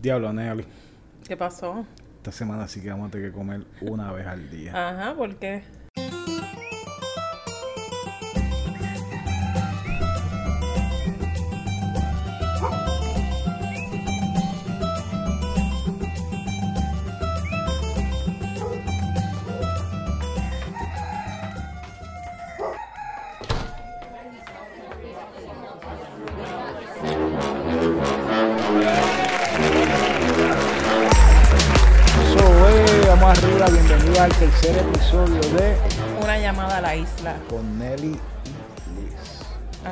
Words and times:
Diablo, 0.00 0.32
Nelly. 0.32 0.64
¿Qué 1.28 1.36
pasó? 1.36 1.84
Esta 2.16 2.32
semana 2.32 2.66
sí 2.68 2.80
que 2.80 2.88
vamos 2.90 3.08
a 3.08 3.10
tener 3.10 3.30
que 3.30 3.36
comer 3.36 3.64
una 3.82 4.10
vez 4.12 4.26
al 4.26 4.50
día. 4.50 4.72
Ajá, 4.88 5.14
¿por 5.14 5.36
qué? 5.36 5.62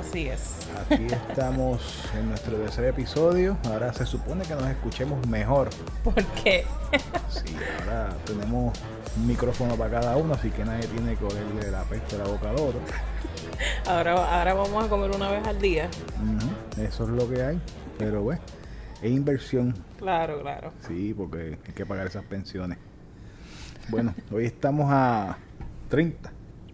Así 0.08 0.28
es. 0.28 0.68
Aquí 0.90 1.06
estamos 1.28 2.04
en 2.16 2.28
nuestro 2.30 2.56
tercer 2.56 2.84
episodio. 2.86 3.56
Ahora 3.66 3.92
se 3.92 4.06
supone 4.06 4.44
que 4.44 4.54
nos 4.54 4.66
escuchemos 4.66 5.26
mejor. 5.26 5.68
¿Por 6.02 6.14
qué? 6.42 6.64
Sí, 7.28 7.54
ahora 7.80 8.14
tenemos 8.24 8.78
un 9.16 9.26
micrófono 9.26 9.74
para 9.76 10.00
cada 10.00 10.16
uno, 10.16 10.34
así 10.34 10.50
que 10.50 10.64
nadie 10.64 10.86
tiene 10.88 11.14
que 11.16 11.24
olerle 11.24 11.70
la 11.70 11.82
peste 11.82 12.16
a 12.16 12.18
la 12.20 12.24
boca 12.24 12.50
al 12.50 12.56
otro. 12.56 12.80
Ahora, 13.86 14.38
ahora 14.38 14.54
vamos 14.54 14.84
a 14.84 14.88
comer 14.88 15.10
una 15.10 15.30
vez 15.30 15.46
al 15.46 15.58
día. 15.60 15.88
Eso 16.80 17.04
es 17.04 17.10
lo 17.10 17.28
que 17.28 17.42
hay. 17.42 17.60
Pero 17.98 18.22
bueno, 18.22 18.40
es 19.02 19.10
inversión. 19.10 19.74
Claro, 19.98 20.40
claro. 20.40 20.72
Sí, 20.86 21.12
porque 21.14 21.58
hay 21.66 21.72
que 21.74 21.84
pagar 21.84 22.06
esas 22.06 22.24
pensiones. 22.24 22.78
Bueno, 23.88 24.14
hoy 24.32 24.46
estamos 24.46 24.86
a 24.90 25.36
30. 25.90 26.30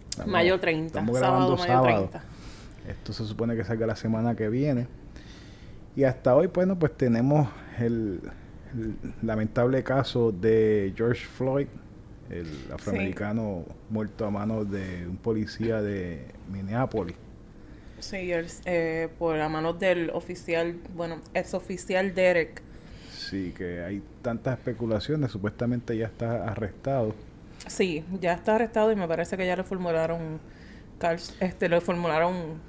Estamos- 0.09 0.31
Mayo 0.31 0.59
30. 0.59 0.87
Estamos 0.99 1.19
Sábado, 1.19 1.33
grabando 1.33 1.57
mayo 1.57 1.73
sábado. 1.73 2.09
30. 2.11 2.34
Esto 2.89 3.13
se 3.13 3.25
supone 3.25 3.55
que 3.55 3.63
salga 3.63 3.87
la 3.87 3.95
semana 3.95 4.35
que 4.35 4.49
viene. 4.49 4.87
Y 5.95 6.03
hasta 6.03 6.35
hoy, 6.35 6.47
bueno, 6.47 6.77
pues 6.77 6.95
tenemos 6.97 7.47
el, 7.79 8.19
el 8.73 8.95
lamentable 9.21 9.83
caso 9.83 10.31
de 10.31 10.93
George 10.95 11.25
Floyd, 11.25 11.67
el 12.29 12.47
afroamericano 12.73 13.63
muerto 13.89 14.25
a 14.25 14.31
manos 14.31 14.69
de 14.69 15.07
un 15.07 15.17
policía 15.17 15.81
de 15.81 16.25
Minneapolis. 16.51 17.15
Sí, 17.99 18.31
el- 18.31 18.47
eh, 18.65 19.07
por 19.17 19.37
la 19.37 19.47
mano 19.47 19.73
del 19.73 20.09
oficial, 20.11 20.77
bueno, 20.95 21.21
ex 21.33 21.53
oficial 21.53 22.13
Derek. 22.13 22.61
Sí, 23.11 23.53
que 23.57 23.81
hay 23.81 24.03
tantas 24.21 24.57
especulaciones, 24.59 25.31
supuestamente 25.31 25.95
ya 25.97 26.07
está 26.07 26.43
arrestado. 26.49 27.15
Sí, 27.67 28.03
ya 28.19 28.33
está 28.33 28.55
arrestado 28.55 28.91
y 28.91 28.95
me 28.95 29.07
parece 29.07 29.37
que 29.37 29.45
ya 29.47 29.55
le 29.55 29.63
formularon, 29.63 30.39
este, 31.39 31.69
le 31.69 31.79
formularon 31.81 32.59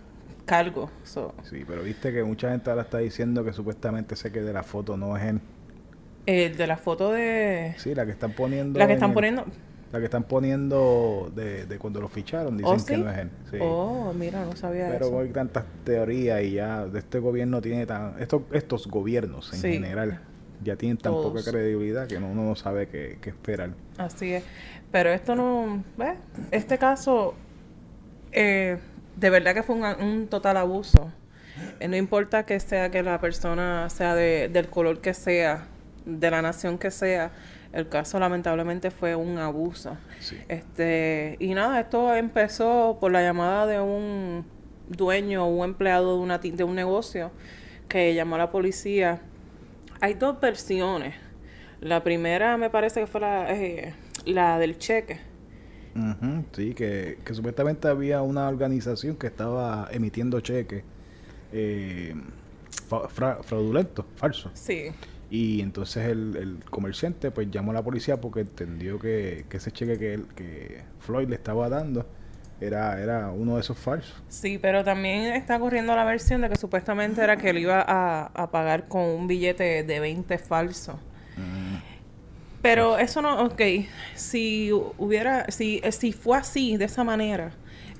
cargo. 0.46 0.90
So, 1.04 1.34
Sí, 1.42 1.64
pero 1.66 1.82
viste 1.82 2.12
que 2.12 2.24
mucha 2.24 2.50
gente 2.50 2.70
ahora 2.70 2.82
está 2.82 2.98
diciendo 2.98 3.44
que 3.44 3.52
supuestamente 3.52 4.16
sé 4.16 4.32
que 4.32 4.40
de 4.40 4.52
la 4.52 4.62
foto 4.62 4.96
no 4.96 5.16
es 5.16 5.24
él. 5.24 5.40
el 6.26 6.56
de 6.56 6.66
la 6.66 6.76
foto 6.78 7.12
de... 7.12 7.74
Sí, 7.78 7.94
la 7.94 8.04
que 8.06 8.12
están 8.12 8.32
poniendo. 8.32 8.78
La 8.78 8.86
que 8.86 8.94
están 8.94 9.10
el- 9.10 9.14
poniendo... 9.14 9.44
La 9.92 10.00
que 10.00 10.06
están 10.06 10.24
poniendo 10.24 11.30
de, 11.34 11.64
de 11.66 11.78
cuando 11.78 12.00
lo 12.00 12.08
ficharon, 12.08 12.56
dicen 12.58 12.74
¿Oh, 12.80 12.84
que 12.86 12.96
no 12.96 13.08
es 13.10 13.18
él. 13.18 13.30
Sí. 13.50 13.56
Oh, 13.60 14.12
mira, 14.18 14.44
no 14.44 14.56
sabía 14.56 14.88
Pero 14.90 15.06
eso. 15.06 15.20
hay 15.20 15.28
tantas 15.28 15.64
teorías 15.84 16.42
y 16.42 16.52
ya 16.54 16.86
de 16.86 16.98
este 16.98 17.20
gobierno 17.20 17.60
tiene 17.62 17.86
tan. 17.86 18.20
Estos, 18.20 18.42
estos 18.52 18.88
gobiernos 18.88 19.52
en 19.54 19.60
Sí. 19.60 19.72
general 19.74 20.20
ya 20.62 20.74
tienen 20.74 20.96
tan 20.98 21.12
Todos. 21.12 21.26
poca 21.32 21.48
credibilidad 21.50 22.08
que 22.08 22.18
no- 22.18 22.28
uno 22.30 22.42
no 22.42 22.56
sabe 22.56 22.88
qué, 22.88 23.18
qué 23.22 23.30
esperar. 23.30 23.70
Así 23.96 24.32
es. 24.32 24.42
Pero 24.90 25.10
esto 25.10 25.36
no, 25.36 25.84
¿ves? 25.96 26.18
Este 26.50 26.78
caso, 26.78 27.34
eh, 28.32 28.78
de 29.16 29.30
verdad 29.30 29.54
que 29.54 29.62
fue 29.62 29.74
un, 29.74 29.84
un 29.84 30.28
total 30.28 30.56
abuso. 30.58 31.10
Eh, 31.80 31.88
no 31.88 31.96
importa 31.96 32.44
que 32.44 32.60
sea 32.60 32.90
que 32.90 33.02
la 33.02 33.20
persona 33.20 33.88
sea 33.90 34.14
de, 34.14 34.48
del 34.48 34.68
color 34.68 35.00
que 35.00 35.14
sea, 35.14 35.66
de 36.04 36.30
la 36.30 36.42
nación 36.42 36.78
que 36.78 36.90
sea, 36.90 37.32
el 37.72 37.88
caso 37.88 38.18
lamentablemente 38.18 38.90
fue 38.90 39.16
un 39.16 39.38
abuso. 39.38 39.96
Sí. 40.20 40.38
Este, 40.48 41.36
y 41.40 41.54
nada, 41.54 41.80
esto 41.80 42.14
empezó 42.14 42.98
por 43.00 43.12
la 43.12 43.22
llamada 43.22 43.66
de 43.66 43.80
un 43.80 44.46
dueño 44.88 45.44
o 45.44 45.48
un 45.48 45.64
empleado 45.64 46.16
de, 46.16 46.22
una, 46.22 46.38
de 46.38 46.64
un 46.64 46.74
negocio 46.74 47.32
que 47.88 48.14
llamó 48.14 48.36
a 48.36 48.38
la 48.38 48.50
policía. 48.50 49.20
Hay 50.00 50.14
dos 50.14 50.40
versiones. 50.40 51.14
La 51.80 52.02
primera 52.02 52.56
me 52.56 52.70
parece 52.70 53.00
que 53.00 53.06
fue 53.06 53.20
la, 53.20 53.52
eh, 53.52 53.94
la 54.24 54.58
del 54.58 54.78
cheque. 54.78 55.20
Ujú, 55.96 56.44
sí, 56.52 56.74
que, 56.74 57.18
que 57.24 57.34
supuestamente 57.34 57.88
había 57.88 58.20
una 58.22 58.48
organización 58.48 59.16
que 59.16 59.28
estaba 59.28 59.88
emitiendo 59.90 60.40
cheques 60.40 60.84
eh, 61.52 62.14
fra- 63.08 63.42
fraudulentos, 63.42 64.04
falsos. 64.16 64.52
Sí, 64.54 64.90
Y 65.30 65.60
entonces 65.62 66.06
el, 66.06 66.36
el 66.36 66.64
comerciante 66.70 67.30
pues 67.30 67.50
llamó 67.50 67.70
a 67.72 67.74
la 67.74 67.82
policía 67.82 68.20
porque 68.20 68.40
entendió 68.40 68.98
que, 68.98 69.46
que 69.48 69.56
ese 69.56 69.72
cheque 69.72 69.98
que, 69.98 70.14
él- 70.14 70.26
que 70.36 70.82
Floyd 71.00 71.28
le 71.28 71.36
estaba 71.36 71.68
dando 71.68 72.06
era, 72.60 73.00
era 73.02 73.30
uno 73.30 73.54
de 73.56 73.60
esos 73.62 73.78
falsos. 73.78 74.22
sí, 74.28 74.58
pero 74.58 74.84
también 74.84 75.32
está 75.34 75.58
corriendo 75.58 75.94
la 75.96 76.04
versión 76.04 76.40
de 76.42 76.48
que 76.48 76.56
supuestamente 76.56 77.22
era 77.22 77.36
que 77.36 77.50
él 77.50 77.58
iba 77.58 77.84
a, 77.86 78.26
a 78.26 78.50
pagar 78.50 78.88
con 78.88 79.02
un 79.02 79.26
billete 79.26 79.82
de 79.84 80.00
20 80.00 80.38
falso. 80.38 80.98
Pero 82.66 82.98
eso 82.98 83.22
no, 83.22 83.44
ok, 83.44 83.62
si 84.16 84.72
hubiera, 84.72 85.48
si, 85.52 85.80
eh, 85.84 85.92
si 85.92 86.10
fue 86.10 86.36
así, 86.36 86.76
de 86.76 86.86
esa 86.86 87.04
manera, 87.04 87.52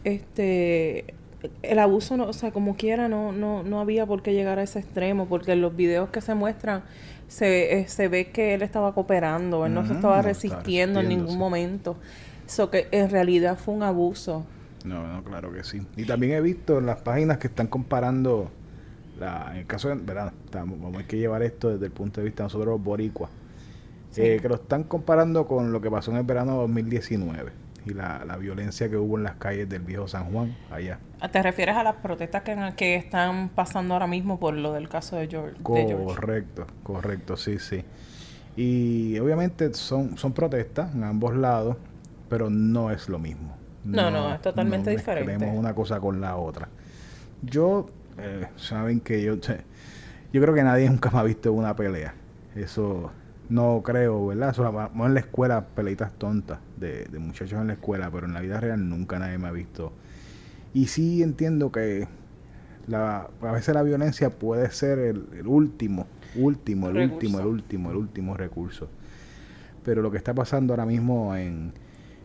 este, 0.03 1.15
el 1.63 1.79
abuso, 1.79 2.17
no, 2.17 2.25
o 2.25 2.33
sea, 2.33 2.51
como 2.51 2.75
quiera, 2.75 3.07
no, 3.07 3.31
no, 3.31 3.63
no 3.63 3.81
había 3.81 4.07
por 4.07 4.25
qué 4.25 4.33
llegar 4.33 4.59
a 4.59 4.65
ese 4.65 4.81
extremo, 4.81 5.29
porque 5.29 5.53
en 5.53 5.61
los 5.61 5.77
videos 5.77 6.09
que 6.09 6.21
se 6.21 6.35
muestran, 6.35 6.83
se, 7.29 7.79
eh, 7.79 7.87
se 7.87 8.09
ve 8.09 8.33
que 8.33 8.55
él 8.55 8.63
estaba 8.63 8.93
cooperando, 8.93 9.67
él 9.67 9.73
no 9.73 9.87
se 9.87 9.93
estaba 9.93 10.21
resistiendo 10.21 10.99
en 10.99 11.11
ningún 11.11 11.39
momento. 11.39 11.97
Eso 12.45 12.69
que 12.69 12.89
en 12.91 13.09
realidad 13.09 13.57
fue 13.59 13.73
un 13.73 13.85
abuso. 13.85 14.45
No, 14.85 15.07
no, 15.07 15.23
claro 15.23 15.53
que 15.53 15.63
sí. 15.63 15.81
Y 15.97 16.07
también 16.07 16.33
he 16.33 16.41
visto 16.41 16.79
en 16.79 16.87
las 16.87 17.03
páginas 17.03 17.39
que 17.39 17.47
están 17.47 17.69
comparando, 17.69 18.51
la, 19.21 19.47
en 19.53 19.59
el 19.59 19.67
caso 19.67 19.91
de, 19.91 19.95
¿verdad? 19.95 20.33
Estamos, 20.45 20.81
vamos 20.81 21.05
a 21.05 21.07
que 21.07 21.19
llevar 21.19 21.45
esto 21.45 21.69
desde 21.69 21.87
el 21.87 21.93
punto 21.93 22.21
de 22.21 22.25
vista 22.25 22.43
de 22.43 22.47
nosotros 22.47 22.67
los 22.67 22.83
boricuas, 22.83 23.31
Sí. 24.17 24.23
eh, 24.23 24.39
que 24.41 24.49
lo 24.49 24.57
están 24.57 24.85
comparando 24.85 25.47
con 25.47 25.73
lo 25.73 25.81
que 25.81 25.91
pasó 25.91 26.11
en 26.11 26.19
el 26.19 26.23
verano 26.25 26.53
de 26.53 26.59
2019 26.61 27.53
y 27.87 27.95
la, 27.95 28.25
la 28.25 28.37
violencia 28.37 28.89
que 28.89 28.97
hubo 28.97 29.17
en 29.17 29.25
las 29.25 29.37
calles 29.37 29.69
del 29.69 29.83
viejo 29.83 30.09
San 30.09 30.33
Juan, 30.33 30.57
allá. 30.71 30.99
¿Te 31.31 31.43
refieres 31.43 31.77
a 31.77 31.83
las 31.85 31.97
protestas 31.97 32.43
que, 32.43 32.57
que 32.77 32.97
están 32.97 33.49
pasando 33.51 33.95
ahora 33.95 34.07
mismo 34.07 34.39
por 34.41 34.55
lo 34.55 34.73
del 34.73 34.89
caso 34.89 35.17
de 35.17 35.29
George? 35.29 35.57
de 35.69 35.87
George? 35.87 36.05
Correcto, 36.05 36.67
correcto, 36.83 37.37
sí, 37.37 37.59
sí. 37.59 37.85
Y 38.57 39.19
obviamente 39.19 39.73
son, 39.75 40.17
son 40.19 40.33
protestas 40.33 40.95
en 40.95 41.05
ambos 41.05 41.37
lados, 41.37 41.77
pero 42.29 42.51
no 42.51 42.91
es 42.91 43.09
lo 43.09 43.19
mismo. 43.19 43.57
No, 43.85 44.11
no, 44.11 44.35
es 44.35 44.41
totalmente 44.43 44.91
diferente. 44.91 45.33
mezclemos 45.33 45.59
una 45.59 45.75
cosa 45.75 46.01
con 46.01 46.21
la 46.21 46.37
otra. 46.37 46.69
Yo, 47.43 47.87
eh, 48.19 48.49
saben 48.57 49.01
que 49.01 49.23
yo, 49.23 49.37
yo 50.33 50.43
creo 50.43 50.55
que 50.55 50.63
nadie 50.63 50.89
nunca 50.91 51.11
me 51.11 51.19
ha 51.21 51.23
visto 51.23 51.53
una 51.53 51.77
pelea. 51.77 52.15
Eso 52.55 53.13
no 53.49 53.83
creo, 53.85 54.27
¿verdad? 54.27 54.55
Vamos 54.57 55.07
en 55.07 55.15
la 55.15 55.21
escuela, 55.21 55.67
peleitas 55.69 56.13
tontas 56.19 56.59
de, 56.77 57.05
de 57.05 57.19
muchachos 57.19 57.61
en 57.61 57.69
la 57.69 57.75
escuela, 57.75 58.11
pero 58.11 58.27
en 58.27 58.35
la 58.35 58.41
vida 58.41 58.61
real 58.61 58.89
nunca 58.89 59.19
nadie 59.19 59.39
me 59.39 59.49
ha 59.49 59.53
visto. 59.53 59.93
Y 60.75 60.89
sí 60.89 61.23
entiendo 61.23 61.73
que 61.73 62.09
la, 62.87 63.29
a 63.41 63.53
veces 63.53 63.75
la 63.75 63.83
violencia 63.83 64.31
puede 64.31 64.71
ser 64.71 64.99
el, 64.99 65.29
el 65.39 65.47
último, 65.47 66.07
último, 66.35 66.89
el 66.89 66.95
Recurso. 66.95 67.15
último, 67.15 67.41
el 67.41 67.47
último, 67.47 67.91
el 67.91 67.97
último 67.97 68.37
recurso. 68.37 68.89
Pero 69.85 70.03
lo 70.03 70.11
que 70.11 70.19
está 70.19 70.35
pasando 70.35 70.73
ahora 70.73 70.87
mismo 70.87 71.35
en, 71.37 71.73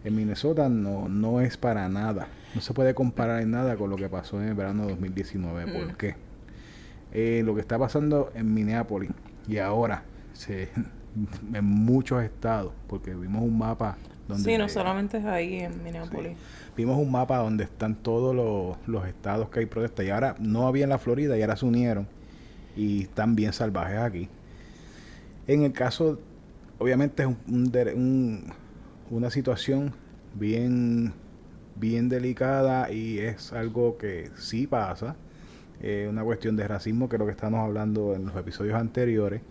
en 0.04 0.16
Minnesota 0.16 0.70
no, 0.70 1.08
no 1.10 1.42
es 1.42 1.58
para 1.58 1.88
nada. 1.90 2.28
No 2.56 2.62
se 2.62 2.74
puede 2.74 2.94
comparar 2.94 3.42
en 3.42 3.52
nada 3.52 3.78
con 3.78 3.90
lo 3.90 3.98
que 3.98 4.10
pasó 4.10 4.42
en 4.42 4.50
el 4.50 4.56
verano 4.56 4.84
de 4.84 4.90
2019. 4.90 5.72
¿Por 5.72 5.98
qué? 5.98 6.16
Eh, 7.14 7.42
lo 7.46 7.56
que 7.56 7.62
está 7.62 7.78
pasando 7.78 8.32
en 8.36 8.54
Minneapolis 8.54 9.12
y 9.48 9.58
ahora 9.58 10.04
se, 10.34 10.70
en 11.54 11.66
muchos 11.66 12.24
estados, 12.24 12.72
porque 12.88 13.14
vimos 13.14 13.42
un 13.44 13.58
mapa 13.58 13.98
donde 14.28 14.44
Sí, 14.52 14.58
no 14.58 14.70
solamente 14.70 15.18
es 15.18 15.26
ahí 15.26 15.60
en 15.60 15.84
Minneapolis. 15.84 16.38
vimos 16.78 16.98
un 16.98 17.12
mapa 17.12 17.38
donde 17.38 17.66
están 17.66 17.96
todos 17.96 18.34
los, 18.36 18.78
los 18.88 19.08
estados 19.08 19.50
que 19.50 19.60
hay 19.62 19.66
protestas 19.66 20.06
y 20.06 20.10
ahora 20.10 20.36
no 20.40 20.68
había 20.68 20.84
en 20.86 20.90
la 20.90 20.98
Florida 21.00 21.38
y 21.38 21.42
ahora 21.42 21.58
se 21.58 21.66
unieron 21.66 22.08
y 22.78 23.04
están 23.04 23.36
bien 23.36 23.52
salvajes 23.52 23.98
aquí. 23.98 24.30
En 25.48 25.64
el 25.64 25.74
caso, 25.74 26.20
obviamente 26.80 27.24
es 27.24 27.30
un- 27.96 28.44
una 29.10 29.30
situación 29.30 29.94
bien, 30.36 31.12
bien 31.76 32.08
delicada 32.08 32.92
y 32.92 33.20
es 33.20 33.52
algo 33.54 33.98
que 33.98 34.30
sí 34.38 34.68
pasa. 34.68 35.16
eh, 35.84 36.06
una 36.08 36.24
cuestión 36.24 36.56
de 36.56 36.68
racismo 36.68 37.10
que 37.10 37.16
es 37.16 37.20
lo 37.20 37.26
que 37.26 37.32
estamos 37.32 37.60
hablando 37.60 38.14
en 38.14 38.28
los 38.28 38.36
episodios 38.36 38.76
anteriores. 38.76 39.42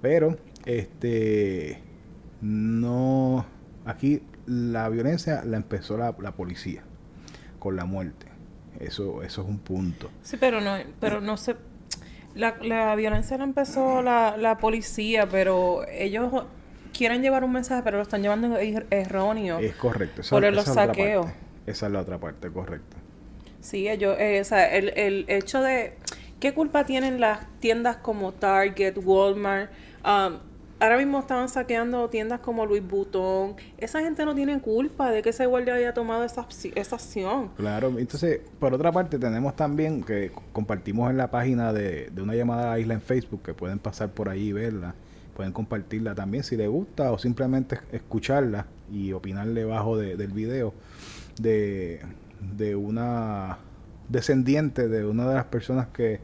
Pero, 0.00 0.36
este, 0.68 1.80
no, 2.42 3.44
aquí 3.84 4.22
la 4.46 4.88
violencia 4.90 5.42
la 5.44 5.56
empezó 5.56 5.96
la, 5.96 6.14
la 6.20 6.32
policía 6.32 6.82
con 7.58 7.74
la 7.74 7.84
muerte. 7.86 8.26
Eso, 8.78 9.22
eso 9.22 9.42
es 9.42 9.48
un 9.48 9.58
punto. 9.58 10.10
Sí, 10.22 10.36
pero 10.38 10.60
no, 10.60 10.76
pero 11.00 11.20
no 11.20 11.36
sé. 11.36 11.56
La, 12.34 12.56
la 12.62 12.94
violencia 12.94 13.36
la 13.38 13.44
empezó 13.44 14.02
la, 14.02 14.36
la 14.36 14.58
policía, 14.58 15.28
pero 15.28 15.84
ellos 15.88 16.44
quieren 16.96 17.22
llevar 17.22 17.42
un 17.42 17.52
mensaje, 17.52 17.82
pero 17.82 17.96
lo 17.96 18.02
están 18.02 18.22
llevando 18.22 18.56
er- 18.58 18.86
erróneo. 18.90 19.58
Es 19.58 19.74
correcto. 19.74 20.20
Esa, 20.20 20.30
Por 20.36 20.44
esa 20.44 20.54
los 20.54 20.64
saqueos. 20.64 21.26
Esa 21.66 21.86
es 21.86 21.92
la 21.92 22.00
otra 22.00 22.18
parte, 22.18 22.50
correcto. 22.50 22.96
Sí, 23.60 23.88
ellos, 23.88 24.16
eh, 24.20 24.40
o 24.40 24.44
sea, 24.44 24.72
el, 24.76 24.90
el 24.90 25.24
hecho 25.28 25.62
de... 25.62 25.96
¿Qué 26.38 26.54
culpa 26.54 26.84
tienen 26.84 27.18
las 27.18 27.40
tiendas 27.58 27.96
como 27.96 28.32
Target, 28.32 28.96
Walmart? 29.02 29.72
Um, 30.04 30.38
ahora 30.80 30.96
mismo 30.96 31.18
estaban 31.18 31.48
saqueando 31.48 32.08
tiendas 32.08 32.40
como 32.40 32.64
Louis 32.66 32.86
Vuitton. 32.86 33.56
Esa 33.78 34.00
gente 34.00 34.24
no 34.24 34.34
tiene 34.34 34.60
culpa 34.60 35.10
de 35.10 35.22
que 35.22 35.30
ese 35.30 35.46
guardia 35.46 35.74
haya 35.74 35.94
tomado 35.94 36.24
esa, 36.24 36.46
esa 36.74 36.96
acción. 36.96 37.48
Claro, 37.56 37.98
entonces, 37.98 38.40
por 38.58 38.72
otra 38.74 38.92
parte, 38.92 39.18
tenemos 39.18 39.56
también 39.56 40.02
que 40.02 40.30
compartimos 40.52 41.10
en 41.10 41.16
la 41.16 41.30
página 41.30 41.72
de, 41.72 42.10
de 42.10 42.22
una 42.22 42.34
llamada 42.34 42.68
a 42.68 42.70
la 42.70 42.78
isla 42.78 42.94
en 42.94 43.00
Facebook, 43.00 43.42
que 43.42 43.54
pueden 43.54 43.78
pasar 43.78 44.10
por 44.10 44.28
ahí 44.28 44.48
y 44.48 44.52
verla, 44.52 44.94
pueden 45.36 45.52
compartirla 45.52 46.14
también 46.14 46.42
si 46.44 46.56
les 46.56 46.68
gusta 46.68 47.12
o 47.12 47.18
simplemente 47.18 47.78
escucharla 47.92 48.66
y 48.92 49.12
opinar 49.12 49.46
debajo 49.48 49.96
de- 49.96 50.16
del 50.16 50.32
video 50.32 50.74
de, 51.40 52.00
de 52.56 52.74
una 52.76 53.58
descendiente 54.08 54.88
de 54.88 55.04
una 55.04 55.28
de 55.28 55.34
las 55.34 55.44
personas 55.44 55.88
que, 55.88 56.18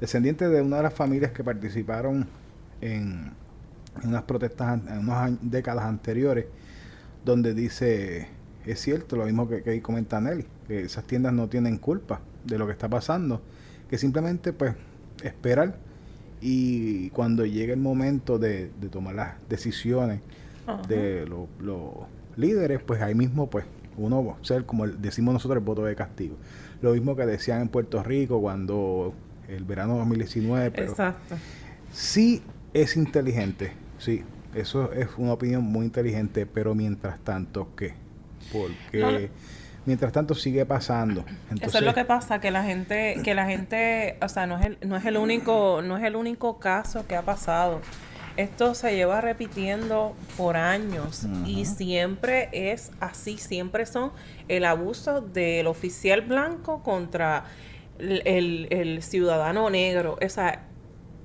descendiente 0.00 0.48
de 0.48 0.60
una 0.62 0.76
de 0.76 0.82
las 0.84 0.94
familias 0.94 1.32
que 1.32 1.42
participaron 1.42 2.28
en, 2.80 3.32
en 4.02 4.08
unas 4.10 4.22
protestas 4.24 4.80
en 4.88 4.98
unas 4.98 5.32
décadas 5.42 5.84
anteriores, 5.84 6.46
donde 7.24 7.54
dice, 7.54 8.28
es 8.66 8.80
cierto, 8.80 9.16
lo 9.16 9.24
mismo 9.24 9.48
que, 9.48 9.62
que 9.62 9.70
ahí 9.70 9.80
comenta 9.80 10.20
Nelly, 10.20 10.46
que 10.68 10.82
esas 10.82 11.04
tiendas 11.04 11.32
no 11.32 11.48
tienen 11.48 11.78
culpa 11.78 12.20
de 12.44 12.58
lo 12.58 12.66
que 12.66 12.72
está 12.72 12.88
pasando, 12.88 13.40
que 13.88 13.96
simplemente 13.98 14.52
pues 14.52 14.74
esperar 15.22 15.76
y 16.40 17.08
cuando 17.10 17.46
llegue 17.46 17.72
el 17.72 17.80
momento 17.80 18.38
de, 18.38 18.70
de 18.80 18.88
tomar 18.88 19.14
las 19.14 19.34
decisiones 19.48 20.20
Ajá. 20.66 20.82
de 20.88 21.24
lo- 21.26 21.48
los 21.60 21.90
líderes, 22.36 22.82
pues 22.82 23.00
ahí 23.00 23.14
mismo 23.14 23.48
pues 23.48 23.64
uno 23.96 24.36
ser 24.42 24.66
como 24.66 24.86
decimos 24.88 25.32
nosotros 25.34 25.58
el 25.60 25.64
voto 25.64 25.84
de 25.84 25.94
castigo. 25.94 26.36
Lo 26.82 26.92
mismo 26.92 27.16
que 27.16 27.24
decían 27.24 27.62
en 27.62 27.68
Puerto 27.68 28.02
Rico 28.02 28.40
cuando 28.40 29.14
el 29.48 29.64
verano 29.64 29.96
2019, 29.98 30.70
pero 30.72 30.90
Exacto. 30.90 31.36
sí 31.92 32.42
es 32.74 32.96
inteligente, 32.96 33.72
sí, 34.04 34.22
eso 34.54 34.92
es 34.92 35.08
una 35.16 35.32
opinión 35.32 35.62
muy 35.64 35.86
inteligente, 35.86 36.46
pero 36.46 36.74
mientras 36.74 37.18
tanto, 37.20 37.68
¿qué? 37.76 37.94
Porque 38.52 38.98
No, 39.00 39.10
no. 39.12 39.18
mientras 39.86 40.12
tanto 40.12 40.34
sigue 40.34 40.64
pasando. 40.66 41.24
Entonces, 41.50 41.68
Eso 41.68 41.78
es 41.78 41.84
lo 41.84 41.94
que 41.94 42.04
pasa, 42.04 42.40
que 42.40 42.50
la 42.50 42.62
gente, 42.62 43.16
que 43.24 43.34
la 43.34 43.46
gente, 43.46 44.16
o 44.22 44.28
sea, 44.28 44.46
no 44.46 44.58
es 44.58 44.66
el, 44.66 44.78
no 44.86 44.96
es 44.96 45.04
el 45.06 45.16
único, 45.16 45.80
no 45.82 45.96
es 45.96 46.04
el 46.04 46.14
único 46.16 46.58
caso 46.58 47.06
que 47.06 47.16
ha 47.16 47.22
pasado. 47.22 47.80
Esto 48.36 48.74
se 48.74 48.96
lleva 48.96 49.20
repitiendo 49.20 50.14
por 50.36 50.56
años 50.56 51.24
y 51.46 51.66
siempre 51.66 52.48
es 52.52 52.90
así, 52.98 53.38
siempre 53.38 53.86
son 53.86 54.10
el 54.48 54.64
abuso 54.64 55.20
del 55.20 55.68
oficial 55.68 56.20
blanco 56.22 56.82
contra 56.82 57.44
el, 58.00 58.22
el- 58.26 58.66
el 58.70 59.02
ciudadano 59.04 59.70
negro. 59.70 60.16
O 60.20 60.28
sea, 60.28 60.62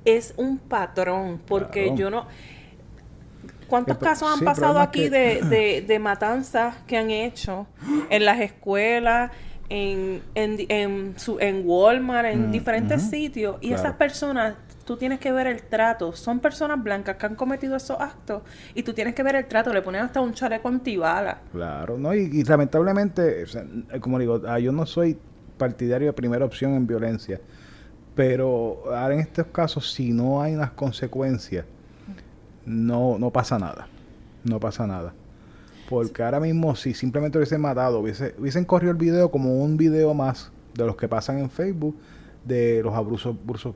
es 0.05 0.35
un 0.37 0.59
patrón, 0.59 1.41
porque 1.47 1.85
Claro. 1.85 1.97
yo 1.97 2.09
no... 2.11 2.27
¿Cuántos 3.69 3.97
El 3.97 4.03
casos 4.03 4.29
han 4.31 4.39
sí, 4.39 4.45
pasado 4.45 4.79
aquí 4.79 5.03
que- 5.03 5.09
de, 5.09 5.41
de, 5.49 5.81
de 5.87 5.99
matanzas 5.99 6.75
que 6.87 6.97
han 6.97 7.09
hecho 7.11 7.67
en 8.09 8.25
las 8.25 8.39
escuelas, 8.41 9.31
en, 9.69 10.21
en, 10.33 10.57
en, 10.69 11.13
su, 11.17 11.37
en 11.39 11.61
Walmart, 11.65 12.27
en 12.27 12.47
Mm, 12.47 12.51
diferentes 12.51 13.03
sitios? 13.03 13.57
Y 13.61 13.67
Claro. 13.67 13.81
esas 13.83 13.95
personas, 13.97 14.55
tú 14.85 14.97
tienes 14.97 15.19
que 15.19 15.31
ver 15.31 15.45
el 15.45 15.61
trato. 15.61 16.11
Son 16.13 16.39
personas 16.39 16.83
blancas 16.83 17.17
que 17.17 17.25
han 17.27 17.35
cometido 17.35 17.75
esos 17.75 17.99
actos 17.99 18.41
y 18.73 18.81
tú 18.81 18.93
tienes 18.93 19.13
que 19.13 19.21
ver 19.21 19.35
el 19.35 19.45
trato. 19.45 19.71
Le 19.71 19.83
ponen 19.83 20.01
hasta 20.01 20.19
un 20.21 20.33
chaleco 20.33 20.67
antibala. 20.67 21.37
Claro, 21.51 21.97
no, 21.99 22.13
y, 22.15 22.21
y 22.33 22.43
lamentablemente, 22.43 23.43
o 23.43 23.47
sea, 23.47 23.63
como 24.01 24.17
digo, 24.17 24.41
ah, 24.47 24.57
yo 24.59 24.71
no 24.71 24.85
soy 24.87 25.15
partidario 25.59 26.07
de 26.07 26.13
primera 26.13 26.45
opción 26.45 26.73
en 26.73 26.87
violencia, 26.87 27.39
pero 28.15 28.83
ahora 28.95 29.13
en 29.13 29.19
estos 29.19 29.45
casos, 29.47 29.91
si 29.91 30.11
no 30.11 30.41
hay 30.41 30.55
unas 30.55 30.71
consecuencias, 30.71 31.65
no, 32.69 33.17
no 33.17 33.31
pasa 33.31 33.57
nada, 33.59 33.87
no 34.43 34.59
pasa 34.59 34.85
nada. 34.87 35.13
Porque 35.89 36.21
ahora 36.21 36.39
mismo, 36.39 36.75
si 36.75 36.93
simplemente 36.93 37.39
hubiesen 37.39 37.61
matado, 37.61 37.99
hubiese, 37.99 38.35
hubiesen 38.37 38.63
corrido 38.63 38.91
el 38.91 38.97
video 38.97 39.31
como 39.31 39.61
un 39.63 39.75
video 39.75 40.13
más 40.13 40.51
de 40.75 40.85
los 40.85 40.95
que 40.95 41.07
pasan 41.07 41.39
en 41.39 41.49
Facebook 41.49 41.95
de 42.45 42.81
los 42.83 42.93
abusos, 42.93 43.35
abusos 43.43 43.73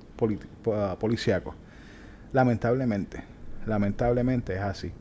pa- 0.63 0.97
policíacos. 0.99 1.55
Lamentablemente, 2.31 3.23
lamentablemente 3.65 4.53
es 4.53 4.61
así. 4.61 4.91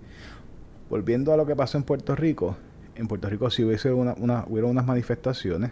Volviendo 0.88 1.32
a 1.32 1.36
lo 1.36 1.44
que 1.46 1.54
pasó 1.54 1.76
en 1.76 1.84
Puerto 1.84 2.16
Rico, 2.16 2.56
en 2.94 3.08
Puerto 3.08 3.28
Rico 3.28 3.50
si 3.50 3.62
hubiese 3.62 3.92
una, 3.92 4.14
una, 4.18 4.44
hubiera 4.48 4.68
unas 4.68 4.86
manifestaciones 4.86 5.70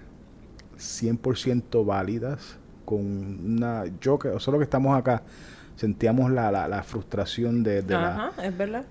100% 0.79 1.85
válidas, 1.85 2.59
con 2.85 3.01
una... 3.01 3.85
Yo 4.01 4.19
que 4.19 4.39
solo 4.41 4.59
que 4.59 4.65
estamos 4.65 4.97
acá, 4.99 5.23
sentíamos 5.81 6.31
la, 6.31 6.53
la, 6.53 6.69
la 6.69 6.83
frustración 6.83 7.63
de, 7.63 7.81
de 7.81 7.95
la, 7.95 8.27
Ajá, 8.29 8.43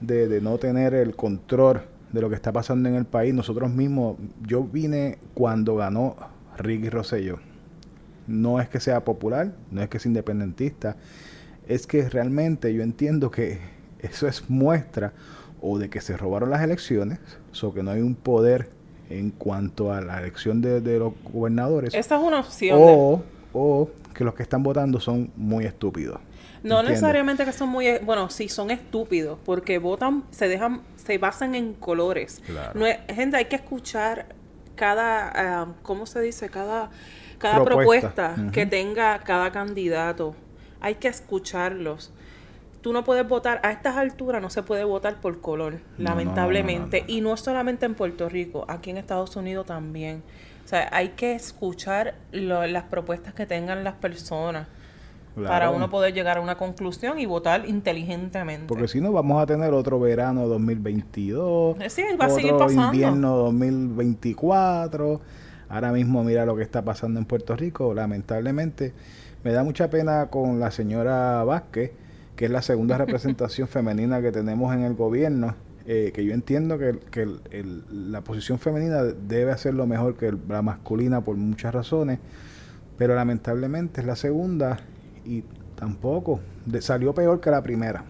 de, 0.02 0.28
de 0.28 0.42
no 0.42 0.58
tener 0.58 0.96
el 0.96 1.16
control 1.16 1.82
de 2.12 2.20
lo 2.20 2.30
que 2.30 2.36
está 2.36 2.52
pasando 2.52 2.90
en 2.90 2.96
el 2.96 3.06
país. 3.06 3.32
Nosotros 3.32 3.70
mismos, 3.70 4.18
yo 4.48 4.64
vine 4.64 5.20
cuando 5.36 5.76
ganó 5.76 6.16
Ricky 6.58 6.90
Rosselló. 6.90 7.38
No 8.26 8.60
es 8.60 8.68
que 8.70 8.80
sea 8.80 9.04
popular, 9.06 9.54
no 9.70 9.84
es 9.84 9.90
que 9.90 10.00
sea 10.00 10.10
independentista, 10.10 10.96
es 11.68 11.86
que 11.86 12.10
realmente 12.10 12.74
yo 12.74 12.82
entiendo 12.82 13.30
que 13.30 13.60
eso 14.00 14.28
es 14.28 14.50
muestra 14.50 15.14
o 15.62 15.78
de 15.78 15.90
que 15.92 16.02
se 16.02 16.18
robaron 16.18 16.50
las 16.50 16.64
elecciones, 16.64 17.20
o 17.62 17.72
que 17.74 17.84
no 17.84 17.92
hay 17.92 18.02
un 18.02 18.16
poder 18.16 18.70
en 19.12 19.30
cuanto 19.30 19.94
a 19.94 20.02
la 20.02 20.20
elección 20.20 20.62
de, 20.62 20.82
de 20.82 20.98
los 20.98 21.14
gobernadores, 21.32 21.94
Esa 21.94 22.16
es 22.18 22.22
una 22.24 22.40
opción. 22.40 22.78
de- 22.80 22.84
o, 22.98 23.24
o 23.54 23.90
que 24.16 24.24
los 24.24 24.34
que 24.34 24.42
están 24.44 24.64
votando 24.64 25.00
son 25.00 25.30
muy 25.36 25.66
estúpidos. 25.66 26.20
No 26.64 26.80
¿Entiendes? 26.80 26.90
necesariamente 27.02 27.46
que 27.46 27.54
son 27.54 27.70
muy, 27.70 27.88
eh, 27.88 28.02
bueno, 28.04 28.30
sí 28.30 28.50
son 28.50 28.70
estúpidos, 28.72 29.40
porque 29.46 29.78
votan, 29.80 30.24
se 30.32 30.48
dejan, 30.48 30.82
se 30.98 31.18
basan 31.18 31.56
en 31.56 31.74
colores. 31.74 32.42
Claro. 32.46 32.72
No 32.78 32.86
es- 32.86 32.98
gente, 33.14 33.38
hay 33.38 33.46
que 33.46 33.56
escuchar 33.56 34.26
cada, 34.76 35.68
¿cómo 35.84 36.06
se 36.06 36.22
dice? 36.22 36.50
Cada, 36.50 36.90
cada 37.38 37.64
Propuesta. 37.64 38.34
propuesta, 38.34 38.52
que 38.52 38.66
tenga 38.66 39.20
cada 39.20 39.52
candidato. 39.52 40.36
Hay 40.82 40.96
que 40.96 41.08
escucharlos. 41.08 42.12
Tú 42.82 42.94
no 42.94 43.04
puedes 43.04 43.28
votar, 43.28 43.60
a 43.64 43.72
estas 43.72 43.98
alturas 43.98 44.42
no 44.42 44.50
se 44.50 44.64
puede 44.64 44.86
votar 44.86 45.20
por 45.20 45.42
color, 45.42 45.80
no, 45.98 46.10
lamentablemente. 46.10 47.02
no, 47.02 47.08
no. 47.08 47.14
Y 47.14 47.22
no 47.22 47.36
solamente 47.38 47.86
en 47.86 47.96
Puerto 47.96 48.30
Rico, 48.30 48.64
aquí 48.70 48.90
en 48.90 48.98
Estados 48.98 49.36
Unidos 49.36 49.66
también. 49.66 50.24
O 50.64 50.68
sea, 50.70 50.88
hay 50.94 51.10
que 51.10 51.34
escuchar 51.34 52.16
lo- 52.32 52.66
las 52.68 52.84
propuestas 52.84 53.34
que 53.34 53.46
tengan 53.46 53.84
las 53.84 53.96
personas 53.96 54.68
para 55.36 55.70
uno 55.70 55.90
poder 55.90 56.14
llegar 56.14 56.38
a 56.38 56.42
una 56.42 56.56
conclusión 56.58 57.20
y 57.20 57.26
votar 57.26 57.68
inteligentemente. 57.68 58.66
Porque 58.68 58.88
si 58.88 59.00
no, 59.00 59.12
vamos 59.12 59.42
a 59.42 59.46
tener 59.46 59.74
otro 59.74 60.00
verano 60.00 60.48
2022. 60.48 61.78
Eh, 61.80 61.90
sí, 61.90 62.04
va 62.20 62.26
a 62.26 62.30
seguir 62.30 62.54
otro 62.54 62.68
pasando. 62.68 62.94
invierno 62.94 63.36
2024. 63.38 65.22
Ahora 65.70 65.92
mismo 65.92 66.24
mira 66.24 66.46
lo 66.46 66.56
que 66.56 66.64
está 66.64 66.84
pasando 66.84 67.20
en 67.20 67.26
Puerto 67.26 67.56
Rico. 67.56 67.94
Lamentablemente, 67.94 68.94
me 69.44 69.52
da 69.52 69.64
mucha 69.64 69.90
pena 69.90 70.28
con 70.28 70.60
la 70.60 70.72
señora 70.72 71.44
Vázquez, 71.44 71.92
que 72.36 72.46
es 72.46 72.52
la 72.52 72.62
segunda 72.62 72.98
representación 72.98 73.68
femenina 73.68 74.22
que 74.22 74.32
tenemos 74.32 74.74
en 74.74 74.82
el 74.84 74.94
gobierno. 74.96 75.56
eh, 75.92 76.12
que 76.14 76.24
yo 76.24 76.34
entiendo 76.36 76.78
que, 76.78 77.00
que 77.10 77.24
el- 77.24 77.42
el- 77.50 78.12
la 78.12 78.22
posición 78.22 78.60
femenina 78.60 79.02
debe 79.02 79.52
hacerlo 79.52 79.88
mejor 79.88 80.18
que 80.18 80.28
el- 80.28 80.38
la 80.48 80.62
masculina 80.62 81.22
por 81.22 81.36
muchas 81.36 81.74
razones. 81.74 82.20
Pero 83.00 83.16
lamentablemente 83.16 84.02
es 84.02 84.06
la 84.06 84.16
segunda 84.16 84.78
y 85.26 85.44
tampoco. 85.76 86.40
de- 86.66 86.82
salió 86.82 87.14
peor 87.14 87.40
que 87.42 87.50
la 87.52 87.62
primera. 87.64 88.04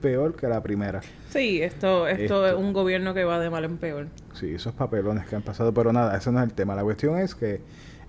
Peor 0.00 0.36
que 0.36 0.46
la 0.46 0.62
primera. 0.62 1.00
Sí, 1.30 1.60
esto, 1.62 2.06
esto, 2.06 2.22
Esto. 2.22 2.46
es 2.46 2.54
un 2.54 2.72
gobierno 2.72 3.14
que 3.14 3.24
va 3.24 3.40
de 3.40 3.50
mal 3.50 3.64
en 3.64 3.78
peor. 3.78 4.06
Sí, 4.34 4.54
esos 4.54 4.72
papelones 4.74 5.26
que 5.26 5.34
han 5.36 5.42
pasado, 5.42 5.72
pero 5.74 5.92
nada, 5.92 6.16
ese 6.16 6.30
no 6.30 6.38
es 6.40 6.44
el 6.44 6.52
tema. 6.54 6.74
La 6.76 6.82
cuestión 6.84 7.18
es 7.18 7.34
que, 7.34 7.60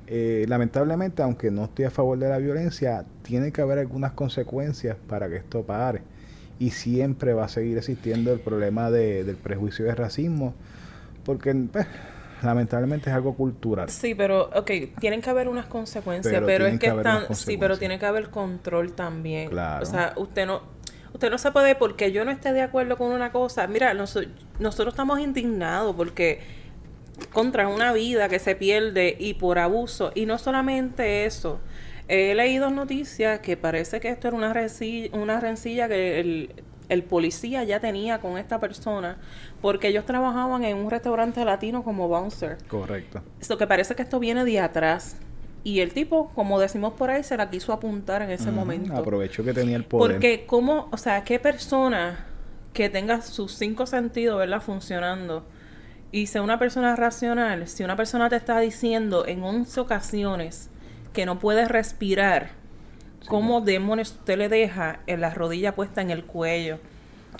eh, 0.07 0.45
lamentablemente, 0.48 1.21
aunque 1.24 1.50
no 1.50 1.65
estoy 1.65 1.86
a 1.86 1.89
favor 1.91 2.17
de 2.19 2.29
la 2.29 2.38
violencia, 2.38 3.05
tiene 3.24 3.51
que 3.51 3.62
haber 3.62 3.79
algunas 3.79 4.12
consecuencias 4.12 4.98
para 5.07 5.29
que 5.29 5.38
esto 5.38 5.63
pare. 5.63 6.01
Y 6.59 6.71
siempre 6.71 7.33
va 7.33 7.45
a 7.45 7.50
seguir 7.50 7.77
existiendo 7.77 8.31
el 8.33 8.39
problema 8.39 8.91
de- 8.91 9.24
del 9.24 9.38
prejuicio 9.38 9.86
y 9.86 9.88
del 9.88 9.98
racismo, 9.98 10.53
porque 11.25 11.53
pues, 11.71 11.88
lamentablemente 12.41 13.10
es 13.10 13.15
algo 13.15 13.36
cultural. 13.36 13.89
Sí, 13.89 14.15
pero, 14.15 14.50
ok, 14.55 14.72
tienen 15.00 15.22
que 15.22 15.29
haber 15.29 15.48
unas 15.48 15.65
consecuencias, 15.65 16.41
Pero 16.46 16.65
es 16.65 16.79
que 16.79 16.88
están, 16.88 17.34
sí, 17.36 17.58
pero 17.58 17.77
tiene 17.77 18.00
que 18.00 18.05
haber 18.05 18.29
control 18.29 18.93
también. 18.93 19.50
Claro. 19.50 19.84
O 19.84 19.86
sea, 19.86 20.13
usted 20.17 20.46
no, 20.46 20.62
Usted 21.13 21.31
no 21.31 21.38
se 21.38 21.51
puede, 21.51 21.75
porque 21.75 22.12
yo 22.12 22.24
no 22.24 22.31
esté 22.31 22.53
de 22.53 22.62
acuerdo 22.62 22.98
con 22.98 23.12
una 23.12 23.31
cosa. 23.31 23.67
Mira, 23.67 23.93
nosotros 23.93 24.88
estamos 24.88 25.19
indignados 25.19 25.96
porque 25.96 26.39
contra 27.34 27.67
una 27.67 27.91
vida 27.93 28.29
que 28.29 28.39
se 28.39 28.55
pierde 28.55 29.15
y 29.19 29.34
por 29.34 29.60
abuso. 29.60 30.12
Y 30.15 30.25
no 30.25 30.38
solamente 30.38 31.25
eso. 31.25 31.60
He 32.08 32.34
leído 32.36 32.69
noticias 32.69 33.39
que 33.39 33.58
parece 33.58 34.00
que 34.00 34.10
esto 34.10 34.29
era 34.29 34.38
una 34.38 34.53
rencilla, 34.53 35.15
una 35.15 35.39
rencilla 35.39 35.88
que 35.88 36.19
el, 36.19 36.63
el 36.89 37.03
policía 37.03 37.63
ya 37.63 37.79
tenía 37.79 38.19
con 38.19 38.38
esta 38.38 38.60
persona 38.60 39.17
porque 39.62 39.88
ellos 39.88 40.05
trabajaban 40.05 40.63
en 40.63 40.77
un 40.77 40.89
restaurante 40.89 41.43
latino 41.46 41.84
como 41.84 42.08
bouncer. 42.08 42.58
Correcto. 42.67 43.22
Eso 43.39 43.58
que 43.58 43.67
parece 43.67 43.96
que 43.96 44.01
esto 44.01 44.19
viene 44.19 44.43
de 44.43 44.60
atrás. 44.60 45.17
Y 45.63 45.81
el 45.81 45.93
tipo, 45.93 46.31
como 46.36 46.60
decimos 46.60 46.93
por 46.93 47.10
ahí, 47.10 47.24
se 47.24 47.36
la 47.38 47.50
quiso 47.50 47.74
apuntar 47.74 48.22
en 48.22 48.31
ese 48.31 48.50
momento. 48.50 48.96
Aprovechó 48.96 49.43
que 49.43 49.53
tenía 49.53 49.75
el 49.75 49.84
poder. 49.84 50.13
Porque, 50.13 50.46
¿cómo, 50.46 50.88
o 50.91 50.98
sea, 50.98 51.24
qué 51.24 51.38
persona 51.38 52.25
que 52.74 52.89
tenga 52.89 53.22
sus 53.22 53.53
cinco 53.53 53.86
sentidos, 53.86 54.39
¿verdad?, 54.39 54.62
funcionando 54.62 55.46
y 56.12 56.27
sea 56.27 56.41
una 56.41 56.58
persona 56.58 56.96
racional, 56.96 57.67
si 57.67 57.84
una 57.84 57.96
persona 57.96 58.29
te 58.29 58.36
está 58.36 58.60
diciendo 58.60 59.27
en 59.27 59.43
11 59.43 59.79
ocasiones 59.79 60.69
que 61.13 61.25
no 61.25 61.39
puedes 61.39 61.67
respirar, 61.67 62.51
¿cómo 63.27 63.61
demonios 63.61 64.11
usted 64.11 64.38
le 64.38 64.49
deja 64.49 64.99
en 65.07 65.21
la 65.21 65.33
rodilla 65.33 65.75
puesta 65.75 66.01
en 66.01 66.11
el 66.11 66.25
cuello? 66.25 66.79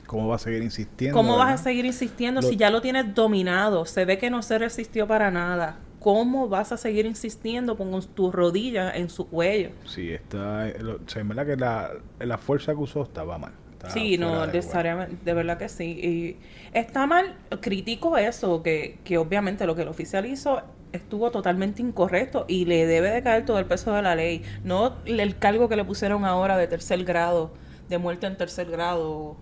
¿Cómo 0.05 0.27
va 0.27 0.36
a 0.36 0.39
seguir 0.39 0.63
insistiendo? 0.63 1.15
¿Cómo 1.15 1.38
vas 1.38 1.59
a 1.59 1.63
seguir 1.63 1.86
insistiendo 1.86 2.41
si 2.41 2.55
ya 2.55 2.69
lo 2.69 2.81
tienes 2.81 3.13
dominado? 3.13 3.86
Se 3.86 4.05
ve 4.05 4.17
que 4.17 4.29
no 4.29 4.41
se 4.41 4.57
resistió 4.57 5.07
para 5.07 5.31
nada. 5.31 5.77
¿Cómo 6.00 6.48
vas 6.48 6.71
a 6.71 6.77
seguir 6.77 7.05
insistiendo 7.05 7.77
con 7.77 8.01
tu 8.15 8.31
rodilla 8.31 8.91
en 8.91 9.09
su 9.09 9.27
cuello? 9.27 9.71
Sí, 9.86 10.12
está. 10.12 10.71
Se 11.07 11.24
me 11.24 11.45
que 11.45 11.57
la, 11.57 11.91
la 12.19 12.38
fuerza 12.38 12.74
que 12.74 12.79
usó 12.79 13.03
estaba 13.03 13.38
mal. 13.38 13.51
sí, 13.89 14.17
no, 14.17 14.45
necesariamente, 14.48 15.17
de 15.24 15.33
verdad 15.33 15.57
que 15.57 15.67
sí. 15.67 15.83
Y 15.83 16.38
está 16.74 17.05
mal, 17.05 17.36
critico 17.59 18.17
eso, 18.17 18.63
que, 18.63 19.00
que 19.03 19.17
obviamente 19.17 19.65
lo 19.65 19.75
que 19.75 19.81
el 19.81 19.89
oficial 19.89 20.25
hizo 20.25 20.62
estuvo 20.91 21.31
totalmente 21.31 21.81
incorrecto 21.81 22.46
y 22.48 22.65
le 22.65 22.86
debe 22.86 23.10
de 23.12 23.22
caer 23.22 23.46
todo 23.46 23.60
el 23.60 23.65
peso 23.65 23.93
de 23.93 24.01
la 24.01 24.15
ley. 24.15 24.43
No 24.63 24.98
el 25.05 25.38
cargo 25.38 25.69
que 25.69 25.75
le 25.75 25.86
pusieron 25.86 26.25
ahora 26.25 26.58
de 26.58 26.67
tercer 26.67 27.03
grado 27.03 27.51
de 27.89 27.98
muerte 27.98 28.27
en 28.27 28.38
tercer 28.38 28.69
grado. 28.69 29.36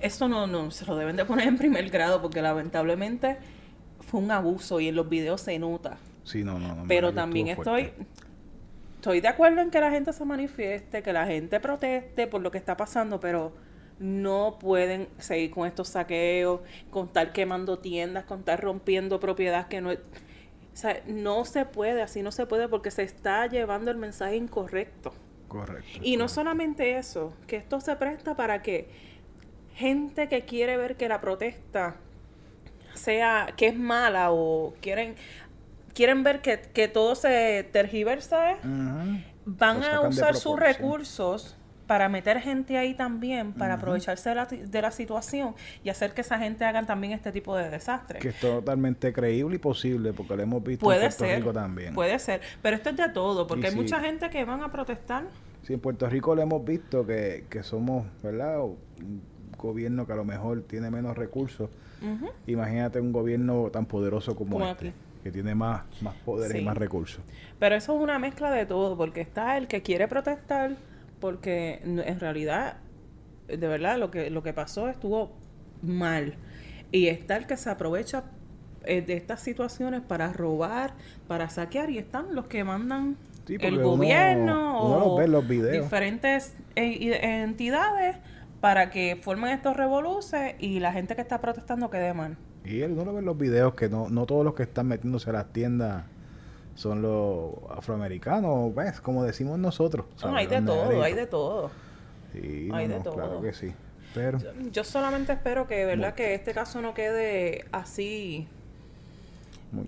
Eso 0.00 0.26
no, 0.26 0.46
no, 0.46 0.70
se 0.70 0.86
lo 0.86 0.96
deben 0.96 1.16
de 1.16 1.24
poner 1.24 1.48
en 1.48 1.58
primer 1.58 1.88
grado 1.90 2.20
porque 2.20 2.40
lamentablemente 2.42 3.36
fue 4.00 4.20
un 4.20 4.30
abuso 4.30 4.80
y 4.80 4.88
en 4.88 4.96
los 4.96 5.08
videos 5.08 5.42
se 5.42 5.58
nota. 5.58 5.98
Sí, 6.24 6.42
no, 6.42 6.58
no, 6.58 6.84
Pero 6.88 7.12
también 7.12 7.48
estoy, 7.48 7.92
estoy 8.96 9.20
de 9.20 9.28
acuerdo 9.28 9.60
en 9.60 9.70
que 9.70 9.80
la 9.80 9.90
gente 9.90 10.12
se 10.12 10.24
manifieste, 10.24 11.02
que 11.02 11.12
la 11.12 11.26
gente 11.26 11.60
proteste 11.60 12.26
por 12.26 12.40
lo 12.40 12.50
que 12.50 12.58
está 12.58 12.76
pasando, 12.76 13.20
pero 13.20 13.52
no 13.98 14.58
pueden 14.58 15.08
seguir 15.18 15.50
con 15.50 15.66
estos 15.66 15.88
saqueos, 15.88 16.60
con 16.90 17.08
estar 17.08 17.32
quemando 17.32 17.78
tiendas, 17.78 18.24
con 18.24 18.40
estar 18.40 18.60
rompiendo 18.60 19.20
propiedades 19.20 19.66
que 19.66 19.80
no... 19.80 19.90
O 20.78 20.80
sea, 20.80 21.02
no 21.08 21.44
se 21.44 21.64
puede, 21.64 22.02
así 22.02 22.22
no 22.22 22.30
se 22.30 22.46
puede 22.46 22.68
porque 22.68 22.92
se 22.92 23.02
está 23.02 23.48
llevando 23.48 23.90
el 23.90 23.96
mensaje 23.96 24.36
incorrecto. 24.36 25.12
Correcto. 25.48 25.98
Y 26.02 26.16
no 26.16 26.28
solamente 26.28 26.98
eso, 26.98 27.34
que 27.48 27.56
esto 27.56 27.80
se 27.80 27.96
presta 27.96 28.36
para 28.36 28.62
que 28.62 28.88
gente 29.74 30.28
que 30.28 30.42
quiere 30.42 30.76
ver 30.76 30.96
que 30.96 31.08
la 31.08 31.20
protesta 31.20 31.96
sea, 32.94 33.54
que 33.56 33.66
es 33.66 33.76
mala 33.76 34.30
o 34.30 34.72
quieren, 34.80 35.16
quieren 35.94 36.22
ver 36.22 36.42
que, 36.42 36.86
todo 36.86 37.16
se 37.16 37.68
tergiversa, 37.72 38.58
van 39.46 39.82
a 39.82 40.02
usar 40.02 40.36
sus 40.36 40.56
recursos 40.56 41.57
para 41.88 42.08
meter 42.08 42.40
gente 42.40 42.76
ahí 42.76 42.94
también, 42.94 43.54
para 43.54 43.74
aprovecharse 43.74 44.28
de 44.28 44.34
la, 44.36 44.46
de 44.46 44.82
la, 44.82 44.90
situación 44.92 45.54
y 45.82 45.88
hacer 45.88 46.12
que 46.12 46.20
esa 46.20 46.38
gente 46.38 46.64
hagan 46.64 46.86
también 46.86 47.14
este 47.14 47.32
tipo 47.32 47.56
de 47.56 47.70
desastres. 47.70 48.22
Que 48.22 48.28
es 48.28 48.38
totalmente 48.38 49.12
creíble 49.12 49.56
y 49.56 49.58
posible, 49.58 50.12
porque 50.12 50.36
lo 50.36 50.42
hemos 50.42 50.62
visto 50.62 50.92
en 50.92 51.00
Puerto 51.00 51.24
Rico 51.24 51.52
también. 51.52 51.94
Puede 51.94 52.18
ser, 52.18 52.42
pero 52.62 52.76
esto 52.76 52.90
es 52.90 52.96
de 52.96 53.08
todo, 53.08 53.46
porque 53.46 53.68
hay 53.68 53.74
mucha 53.74 54.00
gente 54.00 54.28
que 54.28 54.44
van 54.44 54.62
a 54.62 54.70
protestar. 54.70 55.24
Sí, 55.62 55.72
en 55.72 55.80
Puerto 55.80 56.08
Rico 56.08 56.34
lo 56.34 56.42
hemos 56.42 56.62
visto 56.62 57.06
que, 57.06 57.46
que 57.48 57.62
somos, 57.62 58.06
¿verdad? 58.22 58.60
Un 58.60 59.22
gobierno 59.56 60.06
que 60.06 60.12
a 60.12 60.16
lo 60.16 60.24
mejor 60.24 60.62
tiene 60.62 60.90
menos 60.90 61.16
recursos. 61.16 61.70
Imagínate 62.46 63.00
un 63.00 63.12
gobierno 63.12 63.70
tan 63.70 63.86
poderoso 63.86 64.36
como, 64.36 64.62
este. 64.62 64.92
que 65.22 65.32
tiene 65.32 65.54
más, 65.54 65.84
más 66.02 66.14
poder 66.16 66.54
y 66.54 66.64
más 66.64 66.76
recursos. 66.76 67.22
Pero 67.58 67.74
eso 67.74 67.96
es 67.96 68.02
una 68.02 68.18
mezcla 68.18 68.50
de 68.50 68.66
todo, 68.66 68.96
porque 68.96 69.22
está 69.22 69.56
el 69.56 69.66
que 69.66 69.82
quiere 69.82 70.06
protestar, 70.06 70.76
porque 71.20 71.80
en 71.82 72.20
realidad, 72.20 72.76
de 73.46 73.56
verdad, 73.56 73.98
lo 73.98 74.10
que, 74.10 74.30
lo 74.30 74.42
que 74.42 74.52
pasó 74.52 74.88
estuvo 74.88 75.32
mal. 75.82 76.34
Y 76.92 77.08
está 77.08 77.36
el 77.36 77.46
que 77.46 77.56
se 77.56 77.70
aprovecha 77.70 78.24
eh, 78.84 79.02
de 79.02 79.14
estas 79.14 79.40
situaciones 79.40 80.00
para 80.00 80.32
robar, 80.32 80.94
para 81.26 81.48
saquear, 81.50 81.90
y 81.90 81.98
están 81.98 82.34
los 82.34 82.46
que 82.46 82.64
mandan 82.64 83.16
el 83.48 83.82
gobierno 83.82 84.82
o 84.82 85.20
diferentes 85.70 86.54
eh, 86.76 87.42
entidades 87.42 88.16
para 88.60 88.90
que 88.90 89.16
formen 89.20 89.52
estos 89.52 89.76
revoluces 89.76 90.54
y 90.58 90.80
la 90.80 90.92
gente 90.92 91.14
que 91.14 91.22
está 91.22 91.40
protestando 91.40 91.90
quede 91.90 92.12
mal. 92.12 92.36
Y 92.64 92.80
él 92.80 92.94
no 92.94 93.04
lo 93.04 93.12
ve 93.14 93.20
en 93.20 93.24
los 93.24 93.38
videos 93.38 93.74
que 93.74 93.88
no, 93.88 94.08
no 94.10 94.26
todos 94.26 94.44
los 94.44 94.54
que 94.54 94.64
están 94.64 94.88
metiéndose 94.88 95.30
a 95.30 95.32
las 95.32 95.52
tiendas 95.52 96.04
son 96.78 97.02
los 97.02 97.54
afroamericanos, 97.76 98.72
¿ves? 98.72 99.00
Como 99.00 99.24
decimos 99.24 99.58
nosotros. 99.58 100.06
hay 100.22 100.46
de 100.46 100.62
todo, 100.62 101.02
hay 101.02 101.12
de 101.12 101.26
todo. 101.26 101.72
Sí, 102.32 102.68
hay 102.72 102.86
de 102.86 103.00
todo. 103.00 103.14
Claro 103.14 103.42
que 103.42 103.52
sí. 103.52 103.74
Pero, 104.14 104.38
yo, 104.70 104.84
solamente 104.84 105.32
espero 105.32 105.66
que, 105.66 105.84
¿verdad? 105.84 106.14
Que 106.14 106.34
este 106.34 106.54
caso 106.54 106.80
no 106.80 106.94
quede 106.94 107.64
así 107.72 108.46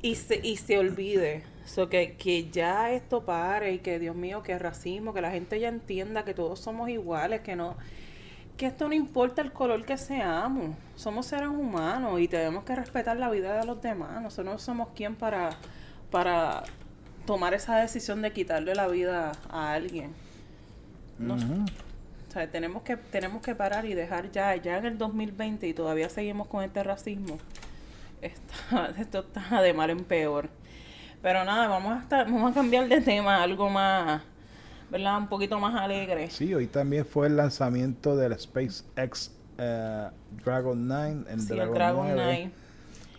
y 0.03 0.17
se, 0.17 0.41
y 0.43 0.57
se 0.57 0.79
olvide. 0.79 1.45
So 1.65 1.89
que, 1.89 2.17
que 2.17 2.51
ya 2.51 2.91
esto 2.91 3.25
pare 3.25 3.73
y 3.73 3.79
que, 3.79 4.01
Dios 4.01 4.17
mío, 4.17 4.43
que 4.43 4.59
racismo, 4.59 5.15
que 5.15 5.21
la 5.21 5.31
gente 5.31 5.61
ya 5.61 5.69
entienda 5.69 6.25
que 6.25 6.35
todos 6.35 6.59
somos 6.59 6.89
iguales, 6.89 7.43
que 7.43 7.55
no 7.55 7.77
que 8.57 8.67
esto 8.67 8.89
no 8.89 8.95
importa 8.95 9.41
el 9.41 9.53
color 9.53 9.87
que 9.87 9.97
seamos, 9.97 10.77
somos 10.95 11.25
seres 11.25 11.49
humanos 11.49 12.21
y 12.21 12.29
tenemos 12.29 12.65
que 12.65 12.75
respetar 12.75 13.17
la 13.17 13.31
vida 13.31 13.59
de 13.59 13.65
los 13.65 13.81
demás, 13.81 14.21
nosotros 14.21 14.53
no 14.53 14.59
somos 14.59 14.89
quien 14.95 15.17
para, 15.17 15.49
para 16.11 16.65
tomar 17.31 17.55
esa 17.55 17.77
decisión 17.77 18.23
de 18.23 18.33
quitarle 18.33 18.75
la 18.75 18.89
vida 18.89 19.31
a 19.51 19.73
alguien. 19.73 20.11
o 21.21 22.33
sea, 22.33 22.51
tenemos 22.51 22.83
que, 22.83 22.97
tenemos 22.97 23.41
que 23.41 23.55
parar 23.55 23.85
y 23.87 23.95
dejar 23.95 24.33
ya, 24.33 24.57
ya 24.57 24.79
en 24.79 24.87
el 24.87 24.99
2020 24.99 25.69
y 25.69 25.73
todavía 25.73 26.09
seguimos 26.09 26.49
con 26.49 26.65
este 26.65 26.83
racismo. 26.83 27.39
esto 28.99 29.21
está 29.21 29.63
de 29.63 29.73
mal 29.73 29.91
en 29.91 30.03
peor. 30.03 30.49
Pero 31.23 31.45
nada, 31.45 31.69
vamos 31.69 31.99
a, 31.99 32.01
estar, 32.01 32.27
vamos 32.27 32.51
a 32.51 32.55
cambiar 32.55 32.89
de 32.89 33.01
tema, 33.01 33.41
algo 33.41 33.71
más, 33.71 34.23
¿verdad? 34.91 35.19
Un 35.19 35.29
poquito 35.29 35.61
más 35.61 35.81
alegre. 35.81 36.31
Sí, 36.31 36.53
hoy 36.53 36.67
también 36.67 37.07
fue 37.07 37.29
el 37.29 37.37
lanzamiento 37.37 38.17
del 38.17 38.37
SpaceX 38.37 39.31
eh, 39.57 40.09
Dragon 40.45 40.89
9, 40.89 41.27
el 41.31 41.47
Dragon, 41.47 42.09
9, 42.13 42.51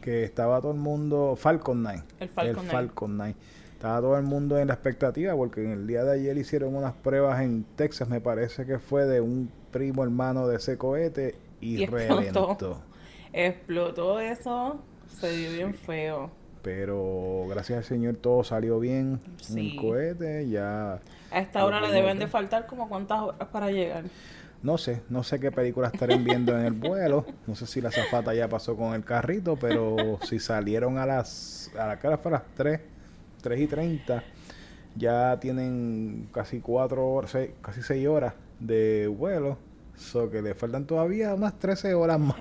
que 0.02 0.26
estaba 0.26 0.60
todo 0.60 0.74
el 0.74 0.80
mundo, 0.80 1.38
Falcon 1.38 1.82
9. 1.82 2.04
El 2.20 2.28
Falcon, 2.28 2.66
el 2.66 2.72
Falcon 2.72 3.16
9 3.16 3.36
estaba 3.82 4.00
todo 4.00 4.16
el 4.16 4.22
mundo 4.22 4.60
en 4.60 4.68
la 4.68 4.76
expectativa 4.76 5.36
porque 5.36 5.64
en 5.64 5.72
el 5.72 5.88
día 5.88 6.04
de 6.04 6.12
ayer 6.12 6.38
hicieron 6.38 6.76
unas 6.76 6.94
pruebas 6.94 7.42
en 7.42 7.64
Texas, 7.76 8.08
me 8.08 8.22
parece 8.22 8.64
que 8.68 8.78
fue 8.78 9.08
de 9.08 9.22
un 9.22 9.50
primo 9.72 10.04
hermano 10.04 10.48
de 10.48 10.58
ese 10.58 10.78
cohete 10.78 11.34
y, 11.62 11.88
reventó. 11.88 12.84
Explotó 13.34 14.20
eso, 14.20 14.80
se 15.08 15.36
dio 15.36 15.52
bien 15.54 15.74
feo. 15.74 16.30
Pero 16.62 17.48
gracias 17.50 17.80
al 17.80 17.84
Señor 17.84 18.18
todo 18.18 18.44
salió 18.44 18.80
bien. 18.80 19.20
Un 19.50 19.76
cohete 19.76 20.48
ya. 20.48 21.00
A 21.32 21.40
esta 21.40 21.66
hora 21.66 21.82
le 21.82 21.92
deben 21.92 22.20
de 22.20 22.28
faltar 22.28 22.68
como 22.68 22.88
cuántas 22.88 23.20
horas 23.20 23.48
para 23.52 23.72
llegar. 23.72 24.04
No 24.62 24.78
sé, 24.78 25.02
no 25.10 25.24
sé 25.24 25.40
qué 25.40 25.52
película 25.52 25.88
estarán 25.88 26.24
viendo 26.24 26.56
en 26.56 26.66
el 26.68 26.74
vuelo. 26.74 27.26
No 27.48 27.56
sé 27.56 27.66
si 27.66 27.82
la 27.82 27.90
zafata 27.90 28.32
ya 28.36 28.48
pasó 28.48 28.78
con 28.78 28.94
el 28.94 29.04
carrito, 29.04 29.56
pero 29.56 30.20
si 30.22 30.38
salieron 30.38 31.00
a 31.00 31.08
las 31.08 31.72
a 31.76 31.88
la 31.88 31.98
cara 31.98 32.20
fue 32.20 32.30
a 32.30 32.34
las 32.34 32.44
3 32.54 32.92
3 33.42 33.60
y 33.62 33.68
30, 33.68 34.24
ya 34.96 35.40
tienen 35.40 36.30
casi 36.34 36.60
4 36.60 37.08
horas, 37.08 37.38
casi 37.62 37.82
6 37.82 38.08
horas 38.08 38.34
de 38.60 39.08
vuelo 39.08 39.58
So 39.98 40.30
que 40.30 40.42
le 40.42 40.54
faltan 40.56 40.86
todavía 40.86 41.34
unas 41.34 41.58
13 41.60 41.94
horas 41.94 42.20
más. 42.20 42.36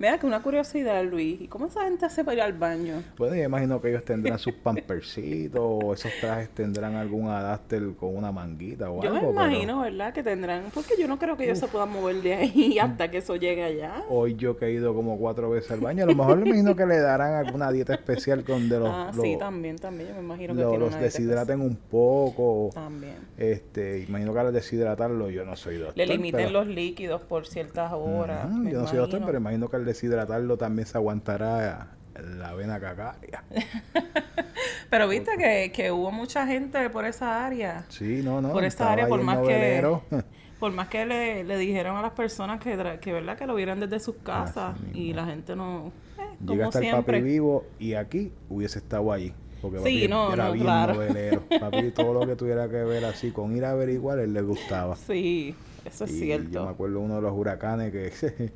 Mira 0.00 0.18
que 0.18 0.26
una 0.26 0.42
curiosidad, 0.42 1.04
Luis. 1.04 1.40
¿Y 1.40 1.48
cómo 1.48 1.66
esa 1.66 1.84
gente 1.84 2.06
hace 2.06 2.24
para 2.24 2.36
ir 2.36 2.42
al 2.42 2.52
baño? 2.54 3.02
Pues 3.16 3.32
yo 3.32 3.42
imagino 3.42 3.80
que 3.80 3.90
ellos 3.90 4.04
tendrán 4.04 4.38
sus 4.38 4.54
pampercitos 4.54 5.60
o 5.62 5.92
esos 5.92 6.10
trajes 6.20 6.48
tendrán 6.50 6.94
algún 6.94 7.28
adapter 7.28 7.82
con 7.98 8.16
una 8.16 8.32
manguita 8.32 8.90
o 8.90 9.02
algo. 9.02 9.14
Yo 9.14 9.22
me 9.22 9.30
imagino, 9.30 9.80
¿verdad? 9.80 10.12
Que 10.12 10.22
tendrán. 10.22 10.64
Porque 10.72 10.94
yo 10.98 11.06
no 11.08 11.18
creo 11.18 11.36
que 11.36 11.44
ellos 11.44 11.58
se 11.58 11.68
puedan 11.68 11.90
mover 11.90 12.22
de 12.22 12.34
ahí 12.34 12.78
hasta 12.80 13.10
que 13.10 13.18
eso 13.18 13.36
llegue 13.36 13.64
allá. 13.64 14.04
Hoy 14.08 14.34
yo 14.36 14.56
que 14.56 14.66
he 14.66 14.72
ido 14.72 14.94
como 14.94 15.18
cuatro 15.18 15.50
veces 15.50 15.70
al 15.70 15.80
baño, 15.80 16.04
a 16.04 16.06
lo 16.06 16.14
mejor 16.14 16.38
me 16.38 16.48
imagino 16.48 16.74
que 16.74 16.86
le 16.86 16.98
darán 16.98 17.34
alguna 17.34 17.70
dieta 17.70 17.94
especial 17.94 18.44
donde 18.44 18.78
los. 18.78 18.88
Ah, 18.88 19.10
sí, 19.20 19.36
también, 19.38 19.76
también. 19.76 20.08
Yo 20.10 20.14
me 20.14 20.22
imagino 20.22 20.54
que 20.54 20.78
los 20.78 20.98
deshidraten 20.98 21.60
un 21.60 21.76
poco. 21.76 22.70
También. 22.72 23.16
Este, 23.36 24.00
imagino 24.00 24.32
que 24.32 24.40
al 24.40 24.52
deshidratarlo 24.52 25.30
yo 25.30 25.44
no 25.44 25.56
soy 25.56 25.76
doctor. 25.76 25.96
Le 25.96 26.06
limiten 26.06 26.52
los 26.52 26.66
líquidos 26.68 27.22
por 27.22 27.46
ciertas 27.46 27.92
horas. 27.92 28.48
Yo 28.64 28.80
no 28.80 28.86
soy 28.86 28.98
doctor, 28.98 29.22
pero 29.24 29.38
imagino 29.38 29.68
que 29.68 29.76
al 29.76 29.84
deshidratarlo 29.84 30.56
también 30.56 30.86
se 30.86 30.96
aguantará 30.98 31.88
la 32.14 32.54
vena 32.54 32.80
cacaria. 32.80 33.44
Pero 34.90 35.06
viste 35.08 35.32
que, 35.36 35.70
que 35.72 35.92
hubo 35.92 36.10
mucha 36.10 36.46
gente 36.46 36.90
por 36.90 37.04
esa 37.04 37.46
área. 37.46 37.84
Sí, 37.88 38.22
no, 38.24 38.40
no. 38.40 38.52
Por 38.52 38.64
esa 38.64 38.90
área, 38.92 39.04
ahí 39.04 39.10
por 39.10 39.22
más 39.22 39.38
que-. 39.46 39.98
Por 40.58 40.72
más 40.72 40.88
que 40.88 41.06
le, 41.06 41.44
le 41.44 41.56
dijeron 41.56 41.96
a 41.96 42.02
las 42.02 42.10
personas 42.14 42.58
que, 42.60 42.74
verdad 42.74 42.98
que 43.38 43.46
lo 43.46 43.54
vieran 43.54 43.78
desde 43.78 44.00
sus 44.00 44.16
casas 44.16 44.76
y 44.92 45.12
la 45.12 45.24
gente 45.24 45.54
no, 45.54 45.92
eh, 46.18 46.22
Llega 46.44 46.66
hasta 46.66 46.80
el 46.80 46.90
papi 46.96 47.20
vivo 47.20 47.64
y 47.78 47.94
aquí 47.94 48.32
hubiese 48.48 48.80
estado 48.80 49.12
allí. 49.12 49.32
Porque 49.62 49.78
Sí, 49.78 50.00
papi 50.00 50.08
no, 50.08 50.32
era 50.32 50.46
no, 50.46 50.52
bien 50.54 50.64
claro. 50.64 50.94
novelero. 50.94 51.44
Papi 51.60 51.92
todo 51.92 52.12
lo 52.12 52.26
que 52.26 52.34
tuviera 52.36 52.68
que 52.68 52.82
ver 52.82 53.04
así 53.04 53.30
con 53.30 53.56
ir 53.56 53.64
a 53.64 53.70
averiguar, 53.70 54.18
él 54.18 54.32
le 54.32 54.42
gustaba. 54.42 54.96
Sí, 54.96 55.54
eso 55.88 56.04
es 56.04 56.12
cierto. 56.18 56.50
Yo 56.50 56.64
me 56.64 56.70
acuerdo 56.70 57.00
uno 57.00 57.16
de 57.16 57.22
los 57.22 57.32
huracanes 57.36 57.92
que, 57.92 58.10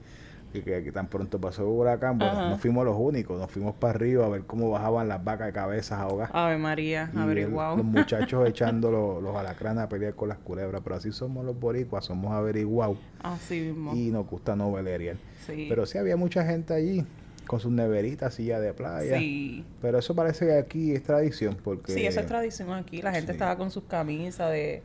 que, 0.53 0.62
que- 0.62 0.85
que 0.85 0.93
tan 0.93 1.09
pronto 1.09 1.41
pasó 1.41 1.62
el 1.62 1.69
huracán, 1.69 2.19
bueno, 2.19 2.33
Ajá. 2.33 2.51
no 2.51 2.59
fuimos 2.59 2.85
los 2.85 2.97
únicos, 2.99 3.39
nos 3.41 3.51
fuimos 3.51 3.75
para 3.75 3.95
arriba 3.95 4.27
a 4.27 4.29
ver 4.29 4.43
cómo 4.43 4.71
bajaban 4.71 5.09
las 5.09 5.25
vacas 5.25 5.47
de 5.47 5.53
cabezas 5.55 5.99
ahogadas. 5.99 6.31
Ave 6.35 6.59
María, 6.59 7.11
Y 7.12 7.17
el- 7.17 7.23
averiguado. 7.23 7.77
los 7.77 7.85
muchachos 7.87 8.47
echando 8.49 8.91
los, 8.91 9.23
los 9.23 9.35
alacranes 9.35 9.85
a 9.85 9.89
pelear 9.89 10.15
con 10.15 10.29
las 10.29 10.39
culebras, 10.39 10.83
pero 10.85 10.97
así 10.97 11.11
somos 11.12 11.45
los 11.47 11.59
boricuas, 11.59 12.05
somos 12.05 12.33
averiguados 12.33 12.99
Así 13.23 13.61
mismo. 13.61 13.95
y 13.95 14.11
nos 14.11 14.27
gusta 14.29 14.55
noveleriar. 14.55 15.17
sí. 15.47 15.67
Pero 15.69 15.87
sí 15.87 15.97
había 15.99 16.17
mucha 16.17 16.45
gente 16.45 16.75
allí 16.75 17.05
con 17.47 17.59
sus 17.59 17.73
neveritas, 17.73 18.35
silla 18.35 18.61
de 18.61 18.73
playa. 18.73 19.19
sí. 19.19 19.65
Pero 19.81 19.99
eso 19.99 20.15
parece 20.15 20.47
que 20.47 20.53
aquí 20.59 20.93
es 20.93 21.03
tradición 21.03 21.57
porque... 21.65 21.93
Sí, 21.93 22.07
eso 22.07 22.21
es 22.21 22.27
tradición 22.27 22.71
aquí. 22.73 23.03
La 23.03 23.11
gente 23.12 23.33
Sí. 23.33 23.37
estaba 23.37 23.57
con 23.57 23.71
sus 23.71 23.83
camisas 23.85 24.51
de, 24.53 24.83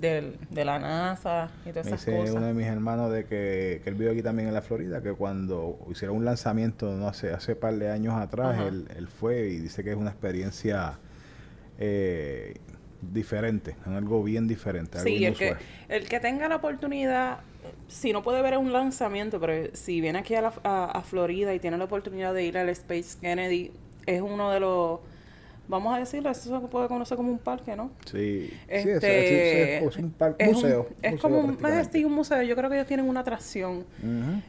del- 0.00 0.36
de 0.50 0.64
la 0.64 0.78
NASA 0.78 1.50
y 1.64 1.70
todas 1.70 1.86
Me 1.86 1.92
esas 1.92 2.04
dice 2.06 2.18
cosas. 2.18 2.34
uno 2.36 2.46
de 2.46 2.54
mis 2.54 2.66
hermanos 2.66 3.12
de 3.12 3.24
que, 3.26 3.80
que 3.82 3.90
él 3.90 3.94
vive 3.96 4.10
aquí 4.12 4.22
también 4.22 4.48
en 4.48 4.54
la 4.54 4.62
Florida, 4.62 5.02
que 5.02 5.12
cuando 5.12 5.78
hicieron 5.90 6.16
un 6.18 6.24
lanzamiento, 6.24 6.92
no 6.92 7.12
sé, 7.14 7.32
hace 7.32 7.56
par 7.56 7.74
de 7.76 7.90
años 7.90 8.14
atrás, 8.14 8.54
Ajá. 8.56 8.68
él, 8.68 8.88
él 8.96 9.08
fue 9.08 9.48
y 9.48 9.58
dice 9.58 9.84
que 9.84 9.90
es 9.90 9.96
una 9.96 10.10
experiencia 10.10 10.98
eh, 11.78 12.54
diferente, 13.00 13.76
algo 13.86 14.22
bien 14.22 14.46
diferente. 14.48 14.98
algo 14.98 15.08
Sí, 15.10 15.24
el 15.24 15.34
que, 15.34 15.56
el 15.88 16.08
que 16.08 16.20
tenga 16.20 16.48
la 16.48 16.56
oportunidad, 16.56 17.38
si 17.88 18.12
no 18.12 18.22
puede 18.22 18.42
ver 18.42 18.56
un 18.58 18.72
lanzamiento, 18.72 19.40
pero 19.40 19.68
si 19.74 20.00
viene 20.00 20.20
aquí 20.20 20.34
a, 20.34 20.42
la- 20.42 20.52
a, 20.64 20.84
a 20.86 21.02
Florida 21.02 21.54
y 21.54 21.60
tiene 21.60 21.76
la 21.78 21.84
oportunidad 21.84 22.32
de 22.34 22.44
ir 22.44 22.58
al 22.58 22.68
Space 22.70 23.18
Kennedy, 23.20 23.72
es 24.06 24.22
uno 24.22 24.50
de 24.50 24.60
los, 24.60 25.00
vamos 25.68 25.94
a 25.94 25.98
decirlo, 25.98 26.30
eso 26.30 26.60
se 26.60 26.66
puede 26.68 26.88
conocer 26.88 27.16
como 27.16 27.30
un 27.30 27.38
parque, 27.38 27.74
¿no? 27.76 27.90
Sí, 28.06 28.48
sí, 28.50 28.58
es- 28.68 28.86
Este, 28.86 29.78
es, 29.78 29.82
es- 29.82 29.88
es 29.88 29.96
un 30.02 30.10
par- 30.10 30.36
es 30.38 30.48
un- 30.48 30.54
museo. 30.54 30.88
es 31.02 31.12
museo 31.12 31.22
como 31.22 31.38
un, 31.40 31.58
es 31.66 31.88
sí, 31.92 32.04
un 32.04 32.12
museo. 32.12 32.42
Yo 32.42 32.56
creo 32.56 32.68
que 32.70 32.76
ellos 32.76 32.86
tienen 32.88 33.08
una 33.08 33.20
atracción. 33.20 33.84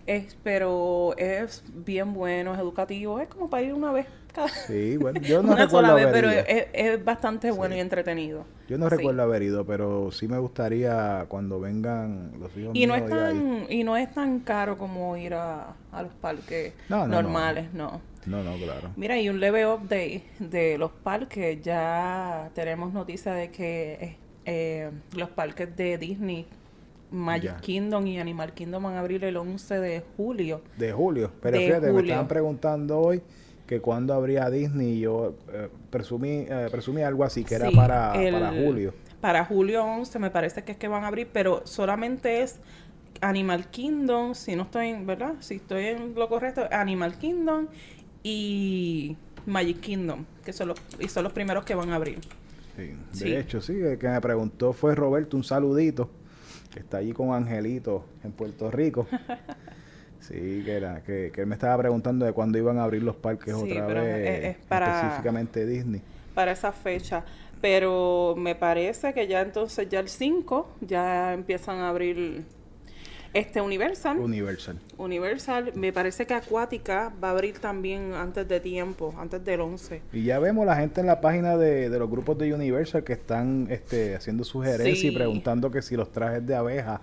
Es, 0.06 0.36
pero 0.44 1.16
es 1.18 1.64
bien 1.74 2.14
bueno, 2.14 2.54
es 2.54 2.60
educativo. 2.60 3.20
Es 3.20 3.28
como 3.28 3.50
para 3.50 3.64
ir 3.64 3.74
una 3.74 3.92
vez 3.92 4.06
cada 4.34 4.48
Sí, 4.50 4.98
bueno, 4.98 5.22
yo 5.22 5.42
no 5.44 5.54
una 5.54 5.64
recuerdo 5.66 5.88
sola 5.88 5.94
vez, 5.94 6.06
haber 6.08 6.14
pero 6.16 6.34
ido. 6.34 6.44
es, 6.48 6.68
es 6.74 7.06
bastante 7.06 7.52
bueno 7.52 7.74
Sí. 7.74 7.78
y 7.78 7.82
entretenido. 7.82 8.46
Yo 8.68 8.78
no 8.78 8.90
Sí. 8.90 8.96
recuerdo 8.98 9.22
haber 9.24 9.44
ido, 9.44 9.66
pero 9.66 10.12
sí 10.12 10.28
me 10.28 10.38
gustaría 10.40 11.26
cuando 11.30 11.60
vengan 11.62 12.32
los 12.40 12.56
hijos 12.58 12.76
Y 12.76 12.86
no 12.88 12.96
míos 12.96 13.06
es 13.06 13.14
ir 13.14 13.20
ahí. 13.20 13.34
tan 13.34 13.66
y 13.72 13.84
no 13.86 13.96
es 13.96 14.12
tan 14.14 14.40
caro 14.42 14.78
como 14.78 15.16
ir 15.16 15.36
a, 15.36 15.76
a 15.92 16.04
los 16.04 16.12
parques 16.16 16.74
No, 16.90 17.00
no, 17.00 17.08
no. 17.08 17.22
normales, 17.22 17.74
no. 17.74 17.86
No, 17.86 18.02
no, 18.44 18.56
claro. 18.58 18.92
Mira, 18.96 19.20
y 19.20 19.30
un 19.30 19.40
leve 19.40 19.66
update 19.68 20.24
de 20.40 20.78
los 20.78 20.92
parques. 20.92 21.62
Ya 21.62 22.50
tenemos 22.54 22.94
noticia 22.94 23.34
de 23.34 23.52
que 23.52 24.18
eh, 24.46 24.92
los 25.16 25.30
parques 25.30 25.76
de 25.76 25.98
Disney, 25.98 26.46
Magic 27.12 27.52
Ya. 27.52 27.58
Kingdom 27.58 28.08
y 28.08 28.20
Animal 28.20 28.54
Kingdom 28.54 28.84
van 28.84 28.96
a 28.96 29.00
abrir 29.00 29.24
el 29.24 29.38
11 29.38 29.80
de 29.80 30.04
julio. 30.18 30.62
De 30.78 30.92
julio. 30.92 31.32
Pero 31.42 31.58
De 31.60 31.66
fíjate, 31.66 31.92
me 31.92 32.02
estaban 32.02 32.28
preguntando 32.28 33.00
hoy 33.00 33.22
que 33.68 33.80
cuándo 33.80 34.14
habría 34.14 34.50
Disney 34.50 35.00
yo 35.00 35.36
eh, 35.52 35.70
presumí, 35.90 36.46
eh, 36.50 36.68
presumí 36.70 37.02
algo 37.02 37.24
así, 37.24 37.44
que 37.44 37.56
era 37.56 37.72
para, 37.72 38.14
el- 38.22 38.34
para 38.34 38.50
julio. 38.52 38.94
Para 39.22 39.46
julio 39.46 39.84
11 39.84 40.20
me 40.20 40.30
parece 40.30 40.64
que 40.64 40.74
es 40.74 40.78
que 40.78 40.88
van 40.88 41.04
a 41.04 41.08
abrir, 41.08 41.28
pero 41.34 41.62
solamente 41.66 42.42
es 42.42 42.60
Animal 43.22 43.70
Kingdom, 43.72 44.36
si 44.36 44.56
no 44.56 44.64
estoy, 44.64 44.90
en- 44.90 45.08
¿verdad? 45.08 45.34
Si 45.40 45.56
estoy 45.56 45.86
en 45.86 46.14
lo 46.16 46.28
correcto, 46.28 46.68
Animal 46.72 47.18
Kingdom 47.18 47.68
y 48.28 49.16
Magic 49.46 49.80
Kingdom, 49.82 50.26
que 50.44 50.52
son 50.52 50.70
los, 50.70 50.82
y 51.00 51.08
son 51.08 51.24
los 51.24 51.32
primeros 51.32 51.64
que 51.64 51.76
van 51.76 51.92
a 51.92 51.96
abrir. 51.96 52.20
Sí. 53.14 53.24
De 53.24 53.40
hecho, 53.40 53.62
sí, 53.62 53.74
el 53.80 54.00
que 54.00 54.08
me 54.10 54.20
preguntó 54.20 54.74
fue 54.74 54.96
Roberto, 54.96 55.38
un 55.38 55.44
saludito, 55.44 56.10
que 56.74 56.80
está 56.80 56.98
allí 56.98 57.14
con 57.14 57.32
Angelito 57.34 58.04
en 58.24 58.32
Puerto 58.32 58.70
Rico. 58.72 59.08
Sí, 60.20 60.64
que 60.66 60.72
era, 60.72 61.04
que, 61.04 61.32
que 61.32 61.42
él 61.42 61.46
me 61.48 61.54
estaba 61.54 61.78
preguntando 61.78 62.26
de 62.26 62.32
cuándo 62.34 62.58
iban 62.58 62.80
a 62.80 62.84
abrir 62.86 63.04
los 63.04 63.16
parques 63.16 63.54
Sí, 63.56 63.62
otra 63.72 63.86
pero 63.86 64.02
vez, 64.02 64.28
es- 64.28 64.46
es 64.58 64.66
para- 64.66 64.96
específicamente 65.02 65.68
Disney. 65.68 66.02
para 66.34 66.52
esa 66.52 66.72
fecha. 66.72 67.24
Pero 67.62 68.34
me 68.36 68.56
parece 68.56 69.14
que 69.14 69.28
ya 69.28 69.42
entonces, 69.42 69.88
ya 69.88 70.00
el 70.00 70.10
5, 70.10 70.68
ya 70.82 71.32
empiezan 71.32 71.78
a 71.78 71.90
abrir 71.90 72.44
este 73.36 73.62
Universal. 73.62 74.18
Universal. 74.18 74.80
Universal, 74.98 75.72
me 75.76 75.92
parece 75.94 76.26
que 76.26 76.34
Acuática 76.34 77.12
va 77.24 77.28
a 77.28 77.32
abrir 77.32 77.60
también 77.60 78.14
antes 78.14 78.48
de 78.48 78.60
tiempo, 78.60 79.14
antes 79.20 79.44
del 79.46 79.62
11. 79.62 80.02
Y 80.14 80.24
ya 80.24 80.40
vemos 80.40 80.66
la 80.66 80.76
gente 80.78 81.02
en 81.02 81.08
la 81.08 81.22
página 81.22 81.58
de, 81.58 81.90
de 81.90 82.00
los 82.00 82.10
grupos 82.10 82.38
de 82.38 82.54
Universal 82.54 83.04
que 83.04 83.14
están 83.14 83.68
este, 83.70 84.16
haciendo 84.16 84.44
sugerencias 84.44 85.04
y 85.04 85.12
preguntando 85.12 85.70
que 85.70 85.82
si 85.82 85.96
los 85.96 86.12
trajes 86.12 86.46
de 86.48 86.56
abeja 86.56 87.02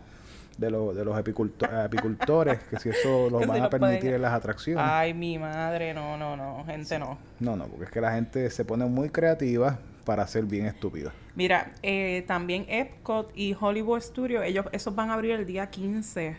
de, 0.56 0.70
los 0.70 0.94
de 0.96 1.04
los 1.04 1.14
apiculto- 1.16 1.66
apicultores, 1.70 2.58
que 2.64 2.78
si 2.78 2.88
eso 2.88 3.28
los 3.30 3.42
si 3.42 3.48
van 3.48 3.62
a 3.62 3.70
permitir 3.70 4.00
pueden- 4.00 4.14
en 4.16 4.22
las 4.22 4.32
atracciones. 4.32 4.84
Ay, 4.86 5.14
mi 5.14 5.38
madre, 5.38 5.92
no, 5.94 6.16
no, 6.16 6.36
no, 6.36 6.64
gente 6.64 6.98
no. 6.98 7.18
No, 7.40 7.56
no, 7.56 7.66
porque 7.66 7.84
es 7.84 7.90
que 7.90 8.00
la 8.00 8.12
gente 8.14 8.48
se 8.50 8.64
pone 8.64 8.84
muy 8.86 9.08
creativa 9.10 9.78
para 10.04 10.26
ser 10.26 10.44
bien 10.44 10.66
estúpida. 10.66 11.12
Mira, 11.34 11.72
eh, 11.82 12.24
también 12.26 12.66
Epcot 12.68 13.32
y 13.34 13.56
Hollywood 13.58 14.00
Studios, 14.00 14.44
ellos, 14.44 14.66
esos 14.72 14.94
van 14.94 15.10
a 15.10 15.14
abrir 15.14 15.32
el 15.32 15.46
día 15.46 15.70
15. 15.70 16.36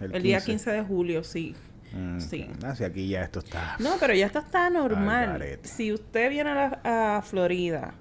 El, 0.00 0.22
día 0.22 0.40
15 0.40 0.70
de 0.70 0.82
julio, 0.82 1.24
sí. 1.24 1.54
Mm, 1.92 2.18
sí. 2.20 2.48
ah, 2.64 2.74
sí, 2.74 2.84
aquí 2.84 3.08
ya 3.08 3.22
esto 3.22 3.40
está. 3.40 3.76
No, 3.78 3.92
pero 3.98 4.14
ya 4.14 4.26
esto 4.26 4.38
está 4.38 4.70
normal. 4.70 5.58
Si 5.62 5.92
usted 5.92 6.30
viene 6.30 6.50
a, 6.50 6.54
la- 6.84 7.16
a 7.18 7.22
Florida, 7.22 7.94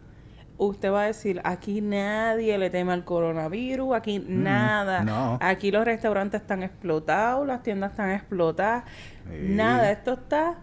usted 0.57 0.91
va 0.91 1.03
a 1.03 1.05
decir, 1.07 1.41
aquí 1.43 1.81
nadie 1.81 2.57
le 2.57 2.69
teme 2.69 2.93
al 2.93 3.03
coronavirus, 3.03 3.95
aquí 3.95 4.19
nada. 4.19 5.01
Mm, 5.01 5.05
no. 5.05 5.37
Aquí 5.41 5.71
los 5.71 5.83
restaurantes 5.85 6.41
están 6.41 6.63
explotados, 6.63 7.45
las 7.47 7.63
tiendas 7.63 7.91
están 7.91 8.11
explotadas. 8.11 8.83
Sí. 9.29 9.47
Nada, 9.49 9.91
esto 9.91 10.13
está 10.13 10.57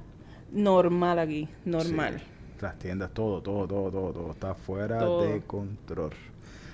normal 0.52 1.18
aquí, 1.18 1.48
normal. 1.64 2.20
Sí, 2.20 2.24
las 2.60 2.78
tiendas, 2.78 3.10
todo, 3.12 3.42
todo, 3.42 3.66
todo, 3.66 3.90
todo, 3.90 4.12
todo 4.12 4.30
está 4.32 4.54
fuera 4.54 4.98
Todo. 4.98 5.22
de 5.22 5.40
control. 5.42 6.12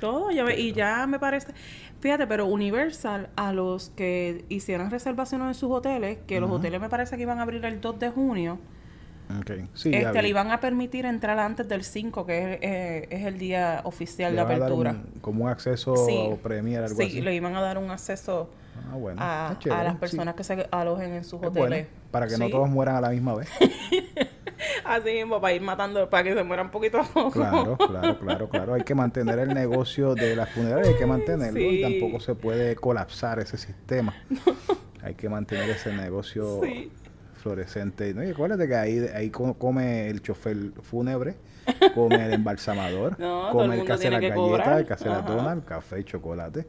Todo, 0.01 0.31
ya 0.31 0.45
ve- 0.45 0.59
y 0.59 0.73
ya 0.73 1.07
me 1.07 1.19
parece, 1.19 1.53
fíjate, 2.01 2.27
pero 2.27 2.47
Universal, 2.47 3.29
a 3.37 3.53
los 3.53 3.91
que 3.91 4.45
hicieron 4.49 4.91
reservaciones 4.91 5.49
en 5.49 5.55
sus 5.55 5.71
hoteles, 5.71 6.19
que 6.27 6.41
los 6.41 6.51
hoteles 6.51 6.81
me 6.81 6.89
parece 6.89 7.17
que 7.17 7.23
iban 7.23 7.39
a 7.39 7.43
abrir 7.43 7.65
el 7.67 7.81
2 7.81 7.99
de 7.99 8.09
junio, 8.11 8.59
Ok, 9.39 9.51
sí, 9.75 9.95
este, 9.95 10.23
le 10.23 10.29
iban 10.29 10.51
a 10.51 10.59
permitir 10.59 11.05
entrar 11.07 11.39
antes 11.39 11.69
del 11.69 11.85
5, 11.85 12.27
que 12.27 12.55
es, 12.55 12.59
eh, 12.63 13.07
es 13.11 13.27
el 13.27 13.39
día 13.39 13.81
oficial 13.85 14.33
Le 14.35 14.39
de 14.39 14.43
van 14.45 14.53
a 14.55 14.59
dar 14.59 14.63
apertura. 14.69 14.91
un- 14.93 15.21
como 15.21 15.45
un 15.45 15.51
acceso 15.51 15.95
Sí. 15.97 16.31
premier, 16.43 16.83
algo 16.83 16.97
Sí, 16.97 17.07
así. 17.07 17.21
le 17.21 17.35
iban 17.35 17.55
a 17.55 17.61
dar 17.61 17.79
un 17.79 17.91
acceso 17.91 18.49
Ah, 18.91 18.97
bueno, 18.97 19.21
a, 19.23 19.57
las 19.85 19.93
sí. 19.93 19.99
personas 20.01 20.35
que 20.35 20.43
se 20.45 20.67
alojen 20.73 21.13
en 21.13 21.25
sus 21.25 21.35
Es 21.43 21.51
bueno, 21.51 21.67
hoteles. 21.67 21.87
para 22.11 22.27
que 22.27 22.39
no 22.39 22.47
Sí. 22.47 22.51
todos 22.53 22.69
mueran 22.71 22.97
a 22.97 23.01
la 23.03 23.11
misma 23.11 23.35
vez. 23.35 23.49
Así 24.85 25.13
mismo, 25.13 25.41
para 25.41 25.55
ir 25.55 25.63
matando, 25.63 26.09
para 26.11 26.25
que 26.25 26.35
se 26.35 26.43
mueran 26.43 26.71
poquito 26.71 26.99
a 27.01 27.05
poco. 27.05 27.31
Claro, 27.33 27.77
claro, 27.89 28.19
claro, 28.19 28.49
claro. 28.49 28.75
Hay 28.75 28.83
que 28.83 28.95
mantener 28.95 29.39
el 29.39 29.55
negocio 29.55 30.15
de 30.15 30.37
las 30.37 30.51
funerarias, 30.51 30.89
hay 30.89 30.97
que 30.97 31.07
mantenerlo 31.07 31.61
y 31.61 31.81
tampoco 31.83 32.21
se 32.21 32.35
puede 32.35 32.77
colapsar 32.77 33.39
ese 33.41 33.57
sistema. 33.59 34.15
Hay 35.03 35.15
que 35.15 35.29
mantener 35.29 35.71
ese 35.71 35.93
negocio 35.93 36.61
Sí. 36.63 36.91
fluorescente. 37.43 38.13
¿no? 38.15 38.23
Y 38.23 38.31
acuérdate 38.31 38.69
que 38.69 38.75
ahí, 38.77 38.99
ahí 39.15 39.31
co- 39.31 39.55
come 39.55 40.09
el 40.09 40.21
chofer 40.21 40.57
fúnebre, 40.83 41.37
come 41.95 42.27
el 42.27 42.33
embalsamador, 42.35 43.17
No, 43.19 43.47
el 43.49 43.53
come 43.53 43.81
el 43.81 43.85
que 43.87 43.93
hace 43.93 44.11
las 44.11 44.21
galletas, 44.21 44.79
el 44.81 44.87
que 44.87 44.93
hace 44.93 45.09
las 45.09 45.25
donas, 45.27 45.59
café 45.65 46.01
y 46.01 46.05
chocolate. 46.05 46.67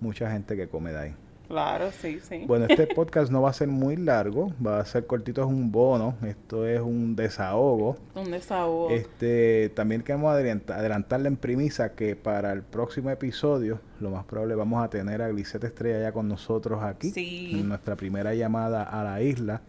Mucha 0.00 0.30
gente 0.30 0.56
que 0.56 0.68
come 0.68 0.92
de 0.92 0.98
ahí. 0.98 1.14
Claro, 1.50 1.90
sí, 1.90 2.20
sí. 2.20 2.44
Bueno, 2.46 2.66
este 2.68 2.86
podcast 2.86 3.32
no 3.32 3.42
va 3.42 3.50
a 3.50 3.52
ser 3.52 3.66
muy 3.66 3.96
largo, 3.96 4.52
va 4.64 4.78
a 4.78 4.84
ser 4.84 5.04
cortito, 5.06 5.40
es 5.42 5.48
un 5.48 5.72
bono, 5.72 6.14
esto 6.24 6.64
es 6.64 6.80
un 6.80 7.16
desahogo. 7.16 7.96
Un 8.14 8.30
desahogo. 8.30 8.88
Este, 8.90 9.68
también 9.74 10.02
queremos 10.02 10.30
adelanta- 10.32 10.76
adelantarle 10.76 11.26
en 11.26 11.36
premisa 11.36 11.96
que 11.96 12.14
para 12.14 12.52
el 12.52 12.62
próximo 12.62 13.10
episodio, 13.10 13.80
lo 13.98 14.10
más 14.10 14.24
probable 14.26 14.54
vamos 14.54 14.80
a 14.84 14.88
tener 14.90 15.22
a 15.22 15.28
Glisette 15.28 15.64
Estrella 15.64 16.00
ya 16.00 16.12
con 16.12 16.28
nosotros 16.28 16.84
aquí, 16.84 17.10
Sí. 17.10 17.58
en 17.58 17.68
nuestra 17.68 17.96
primera 17.96 18.32
llamada 18.32 18.84
a 18.84 19.02
la 19.02 19.20
isla, 19.20 19.60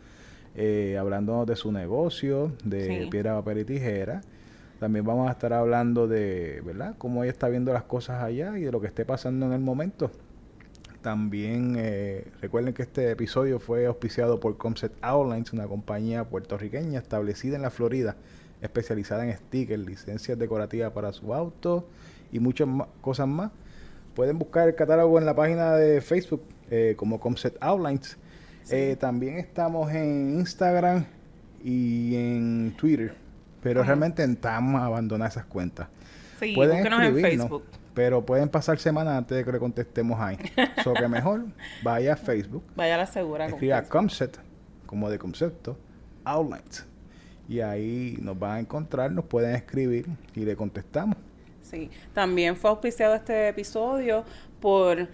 eh, 0.54 0.98
hablándonos 1.00 1.48
de 1.48 1.56
su 1.56 1.72
negocio, 1.72 2.52
de 2.63 3.06
Sí. 3.06 3.08
piedra, 3.10 3.34
papel 3.39 3.58
y 3.58 3.65
tijera. 3.65 4.22
También 4.80 5.04
vamos 5.04 5.28
a 5.30 5.32
estar 5.32 5.52
hablando 5.52 6.08
de, 6.08 6.62
¿verdad? 6.63 6.94
Cómo 7.00 7.24
ella 7.24 7.32
está 7.32 7.50
viendo 7.50 7.74
las 7.74 7.84
cosas 7.84 8.22
allá 8.22 8.56
y 8.56 8.62
de 8.62 8.72
lo 8.72 8.80
que 8.82 8.88
esté 8.88 9.04
pasando 9.04 9.48
en 9.48 9.54
el 9.54 9.62
momento. 9.62 10.12
También 11.02 11.76
eh, 11.80 12.28
recuerden 12.42 12.76
que 12.76 12.84
este 12.84 13.10
episodio 13.10 13.60
fue 13.60 13.88
auspiciado 13.88 14.40
por 14.40 14.58
Concept 14.58 14.96
Outlines, 15.02 15.52
una 15.52 15.66
compañía 15.66 16.26
puertorriqueña 16.26 17.00
establecida 17.00 17.56
en 17.56 17.64
la 17.64 17.72
Florida, 17.72 18.18
especializada 18.62 19.26
en 19.26 19.36
stickers, 19.36 19.84
licencias 19.84 20.38
decorativas 20.38 20.92
para 20.92 21.12
su 21.12 21.34
auto 21.34 21.88
y 22.32 22.40
muchas 22.40 22.68
cosas 23.02 23.28
más. 23.28 23.52
Pueden 24.14 24.38
buscar 24.38 24.68
el 24.68 24.76
catálogo 24.76 25.18
en 25.18 25.26
la 25.26 25.36
página 25.36 25.74
de 25.74 26.02
Facebook 26.02 26.44
eh, 26.70 26.94
como 26.98 27.20
Concept 27.20 27.58
Outlines. 27.62 28.18
Eh, 28.70 28.96
también 29.00 29.40
estamos 29.40 29.92
en 29.92 30.38
Instagram 30.38 31.06
y 31.64 32.16
en 32.16 32.76
Twitter, 32.78 33.16
pero 33.64 33.84
realmente 33.84 34.22
intentamos 34.22 34.80
abandonar 34.80 35.30
esas 35.30 35.46
cuentas. 35.46 35.88
Sí, 36.40 36.54
pueden 36.54 36.86
en 36.86 37.16
Facebook. 37.16 37.64
Pero 37.93 38.25
pueden 38.25 38.49
pasar 38.49 38.80
semanas 38.80 39.17
antes 39.17 39.38
de 39.38 39.43
que 39.43 39.51
le 39.51 39.60
contestemos 39.60 40.19
ahí. 40.19 40.38
so 40.84 40.93
que 40.93 41.08
mejor 41.10 41.45
vaya 41.84 42.13
a 42.13 42.15
Facebook. 42.15 42.63
Vaya 42.75 42.95
a 42.95 42.99
la 42.99 43.06
segura. 43.06 43.47
Escriba 43.47 43.82
Concept, 43.84 44.38
como 44.86 45.10
de 45.10 45.19
concepto, 45.19 45.77
Outlines. 46.23 46.86
Y 47.49 47.60
ahí 47.60 48.17
nos 48.21 48.39
van 48.39 48.51
a 48.51 48.60
encontrar, 48.60 49.12
nos 49.12 49.25
pueden 49.25 49.56
escribir 49.56 50.06
y 50.36 50.45
le 50.45 50.56
contestamos. 50.56 51.17
Sí, 51.62 51.89
también 52.13 52.56
fue 52.56 52.69
auspiciado 52.69 53.15
este 53.15 53.49
episodio 53.49 54.23
por 54.60 55.08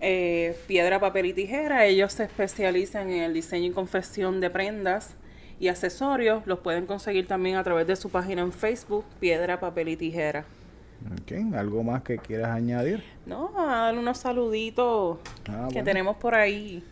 eh, 0.00 0.56
Piedra, 0.66 1.00
Papel 1.00 1.26
y 1.26 1.32
Tijera. 1.32 1.86
Ellos 1.86 2.12
se 2.12 2.24
especializan 2.24 3.10
en 3.10 3.22
el 3.22 3.34
diseño 3.34 3.66
y 3.66 3.70
confección 3.70 4.40
de 4.40 4.50
prendas 4.50 5.14
y 5.58 5.68
accesorios. 5.68 6.46
Los 6.46 6.60
pueden 6.60 6.86
conseguir 6.86 7.26
también 7.26 7.56
a 7.56 7.64
través 7.64 7.86
de 7.86 7.96
su 7.96 8.10
página 8.10 8.42
en 8.42 8.52
Facebook, 8.52 9.04
Piedra, 9.20 9.60
Papel 9.60 9.88
y 9.88 9.96
Tijera. 9.96 10.44
¿Algo 11.56 11.82
más 11.82 12.02
que 12.02 12.18
quieras 12.18 12.50
añadir? 12.50 13.02
No, 13.26 13.50
a 13.58 13.66
dar 13.66 13.98
unos 13.98 14.18
saluditos 14.18 15.18
ah, 15.48 15.68
que 15.72 15.82
tenemos 15.82 16.16
por 16.16 16.34
ahí. 16.34 16.82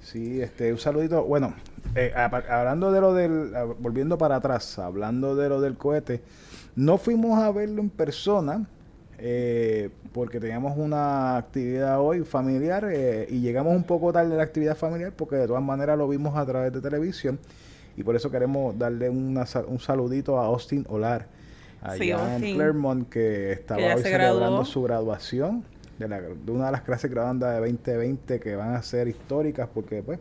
Sí, 0.00 0.40
este, 0.40 0.72
un 0.72 0.78
saludito. 0.78 1.24
Bueno, 1.24 1.54
eh, 1.94 2.12
hablando 2.14 2.90
de 2.92 3.00
lo 3.00 3.14
del, 3.14 3.52
volviendo 3.78 4.16
para 4.16 4.36
atrás, 4.36 4.78
hablando 4.78 5.36
de 5.36 5.48
lo 5.48 5.60
del 5.60 5.76
cohete, 5.76 6.22
no 6.76 6.98
fuimos 6.98 7.38
a 7.38 7.50
verlo 7.50 7.82
en 7.82 7.90
persona 7.90 8.66
eh, 9.18 9.90
porque 10.12 10.40
teníamos 10.40 10.78
una 10.78 11.36
actividad 11.36 12.00
hoy 12.00 12.20
familiar 12.20 12.88
eh, 12.90 13.26
y 13.28 13.40
llegamos 13.40 13.74
un 13.76 13.84
poco 13.84 14.12
tarde 14.12 14.32
a 14.32 14.36
la 14.36 14.42
actividad 14.42 14.76
familiar 14.76 15.12
porque 15.14 15.36
de 15.36 15.46
todas 15.46 15.62
maneras 15.62 15.98
lo 15.98 16.08
vimos 16.08 16.36
a 16.36 16.46
través 16.46 16.72
de 16.72 16.80
televisión 16.80 17.38
y 17.96 18.02
por 18.02 18.16
eso 18.16 18.30
queremos 18.30 18.78
darle 18.78 19.10
un 19.10 19.78
saludito 19.78 20.38
a 20.38 20.46
Austin 20.46 20.86
Olar 20.88 21.26
allá 21.82 22.36
en 22.36 22.54
Claremont, 22.54 23.08
que 23.08 23.52
estaba 23.52 23.80
hoy 23.80 24.02
celebrando 24.02 24.64
su 24.64 24.82
graduación 24.82 25.64
de, 25.98 26.52
una 26.52 26.66
de 26.66 26.72
las 26.72 26.82
clases 26.82 27.10
graduandas 27.10 27.54
de 27.54 27.60
2020 27.60 28.40
que 28.40 28.56
van 28.56 28.74
a 28.74 28.82
ser 28.82 29.08
históricas 29.08 29.68
porque 29.72 30.02
pues 30.02 30.18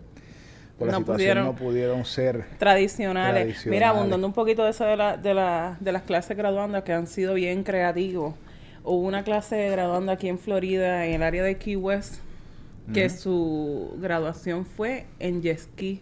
por 0.77 0.87
la 0.87 0.97
situación 0.97 1.15
pudieron, 1.15 1.45
no 1.45 1.55
pudieron 1.55 2.05
ser 2.05 2.45
tradicionales. 2.57 3.65
Mira, 3.65 3.89
abundando 3.89 4.25
un 4.25 4.33
poquito 4.33 4.63
de 4.63 4.69
eso 4.69 4.85
de, 4.85 4.95
la, 4.95 5.17
de, 5.17 5.33
la, 5.33 5.77
de 5.79 5.91
las 5.91 6.03
clases 6.03 6.37
graduandas 6.37 6.83
que 6.83 6.93
han 6.93 7.07
sido 7.07 7.33
bien 7.33 7.63
creativos. 7.63 8.33
Hubo 8.83 9.05
una 9.05 9.23
clase 9.23 9.55
de 9.55 9.69
graduanda 9.69 10.13
aquí 10.13 10.29
en 10.29 10.39
Florida, 10.39 11.05
en 11.05 11.15
el 11.15 11.23
área 11.23 11.43
de 11.43 11.57
Key 11.57 11.75
West, 11.75 12.21
que 12.93 13.09
su 13.09 13.95
graduación 13.97 14.65
fue 14.65 15.05
en 15.19 15.41
Yeski. 15.41 16.01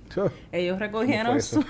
ellos 0.52 0.80
recogieron 0.80 1.42
su 1.42 1.64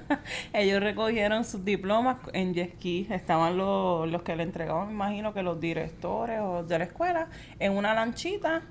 ellos 0.52 0.82
recogieron 0.82 1.44
sus 1.44 1.64
diplomas 1.64 2.18
en 2.32 2.54
Yeski. 2.54 3.06
Estaban 3.10 3.56
los, 3.56 4.10
los 4.10 4.22
que 4.22 4.36
le 4.36 4.42
entregaban, 4.42 4.88
me 4.88 4.94
imagino 4.94 5.34
que 5.34 5.42
los 5.42 5.60
directores 5.60 6.40
o 6.40 6.62
de 6.62 6.78
la 6.78 6.84
escuela, 6.84 7.28
en 7.58 7.72
una 7.72 7.94
lanchita. 7.94 8.62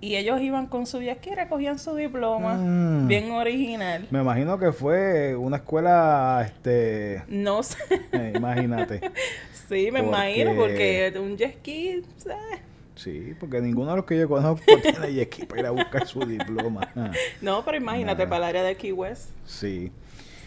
Y 0.00 0.16
ellos 0.16 0.40
iban 0.40 0.66
con 0.66 0.84
su 0.84 1.00
Yeski 1.00 1.30
y 1.30 1.34
recogían 1.36 1.78
su 1.78 1.94
diploma. 1.94 2.54
Mm. 2.54 3.06
Bien 3.06 3.30
original. 3.30 4.08
Me 4.10 4.20
imagino 4.20 4.58
que 4.58 4.72
fue 4.72 5.36
una 5.36 5.58
escuela, 5.58 6.42
este... 6.44 7.22
No 7.28 7.62
sé. 7.62 7.78
Eh, 8.10 8.32
imagínate. 8.34 9.00
sí, 9.68 9.90
me 9.92 10.00
imagino, 10.00 10.56
porque 10.56 11.14
un 11.16 11.36
Yeski... 11.36 12.02
Eh, 12.26 12.71
Sí, 13.02 13.34
porque 13.40 13.60
ninguno 13.60 13.90
de 13.90 13.96
los 13.96 14.06
que 14.06 14.16
yo 14.16 14.28
conozco 14.28 14.64
tiene 14.82 15.12
jet 15.12 15.46
para 15.48 15.60
ir 15.60 15.66
a 15.66 15.70
buscar 15.72 16.06
su 16.06 16.20
diploma. 16.20 16.88
No, 17.40 17.64
pero 17.64 17.76
imagínate, 17.76 18.26
para 18.26 18.36
el 18.36 18.44
área 18.44 18.62
de 18.62 18.76
Key 18.76 18.92
West. 18.92 19.30
Sí. 19.44 19.90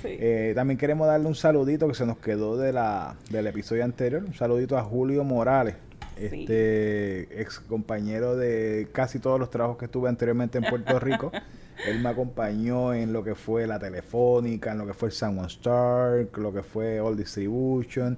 Eh, 0.04 0.54
también 0.56 0.78
queremos 0.78 1.08
darle 1.08 1.28
un 1.28 1.36
saludito 1.36 1.88
que 1.88 1.96
se 1.96 2.06
nos 2.06 2.18
quedó 2.18 2.58
de 2.58 2.72
la, 2.72 3.16
del 3.30 3.48
episodio 3.48 3.84
anterior. 3.84 4.24
Un 4.24 4.34
saludito 4.34 4.78
a 4.78 4.84
Julio 4.84 5.24
Morales, 5.24 5.76
este 6.16 7.42
ex 7.42 7.60
compañero 7.60 8.38
de 8.38 8.88
casi 8.94 9.20
todos 9.20 9.40
los 9.40 9.50
trabajos 9.50 9.78
que 9.78 9.86
estuve 9.86 10.08
anteriormente 10.08 10.60
en 10.60 10.66
Puerto 10.66 11.00
Rico. 11.00 11.32
Él 11.88 12.00
me 12.00 12.10
acompañó 12.10 12.94
en 12.94 13.12
lo 13.12 13.24
que 13.24 13.36
fue 13.36 13.68
la 13.68 13.80
Telefónica, 13.80 14.72
en 14.72 14.78
lo 14.78 14.88
que 14.88 14.94
fue 14.94 15.10
el 15.10 15.14
Someone 15.14 15.48
Stark, 15.48 16.38
lo 16.38 16.54
que 16.54 16.64
fue 16.64 17.02
All 17.02 17.18
Distribution, 17.18 18.18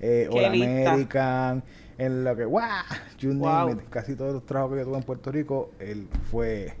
eh, 0.00 0.28
All 0.32 0.46
American 0.46 1.62
en 1.98 2.24
lo 2.24 2.36
que, 2.36 2.44
¡guau! 2.44 2.84
casi 3.90 4.14
todos 4.14 4.32
los 4.32 4.46
trabajos 4.46 4.78
que 4.78 4.84
tuve 4.84 4.96
en 4.96 5.02
Puerto 5.02 5.32
Rico, 5.32 5.70
él 5.80 6.08
fue 6.30 6.74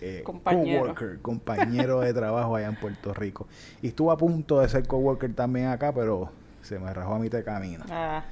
eh, 0.00 0.24
coworker, 0.24 1.20
compañero 1.20 2.00
de 2.00 2.12
trabajo 2.12 2.56
allá 2.56 2.68
en 2.68 2.76
Puerto 2.76 3.14
Rico. 3.14 3.46
Y 3.82 3.88
estuvo 3.88 4.10
a 4.10 4.16
punto 4.16 4.60
de 4.60 4.68
ser 4.68 4.86
coworker 4.86 5.34
también 5.34 5.68
acá, 5.68 5.92
pero 5.92 6.30
se 6.62 6.78
me 6.78 6.92
rajó 6.92 7.14
a 7.14 7.18
mitad 7.18 7.38
de 7.38 7.44
camino. 7.44 7.84
Ah. 7.90 8.24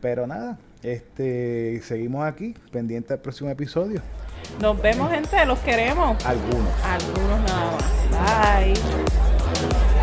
Pero 0.00 0.26
nada, 0.26 0.58
este 0.82 1.80
seguimos 1.82 2.26
aquí, 2.26 2.54
pendiente 2.70 3.14
del 3.14 3.20
próximo 3.20 3.50
episodio. 3.50 4.02
Nos 4.60 4.80
vemos, 4.80 5.10
gente, 5.10 5.44
los 5.46 5.58
queremos. 5.60 6.24
Algunos. 6.24 6.84
Algunos 6.84 7.40
nada 7.42 7.72
más. 7.72 8.64
Bye. 8.64 9.97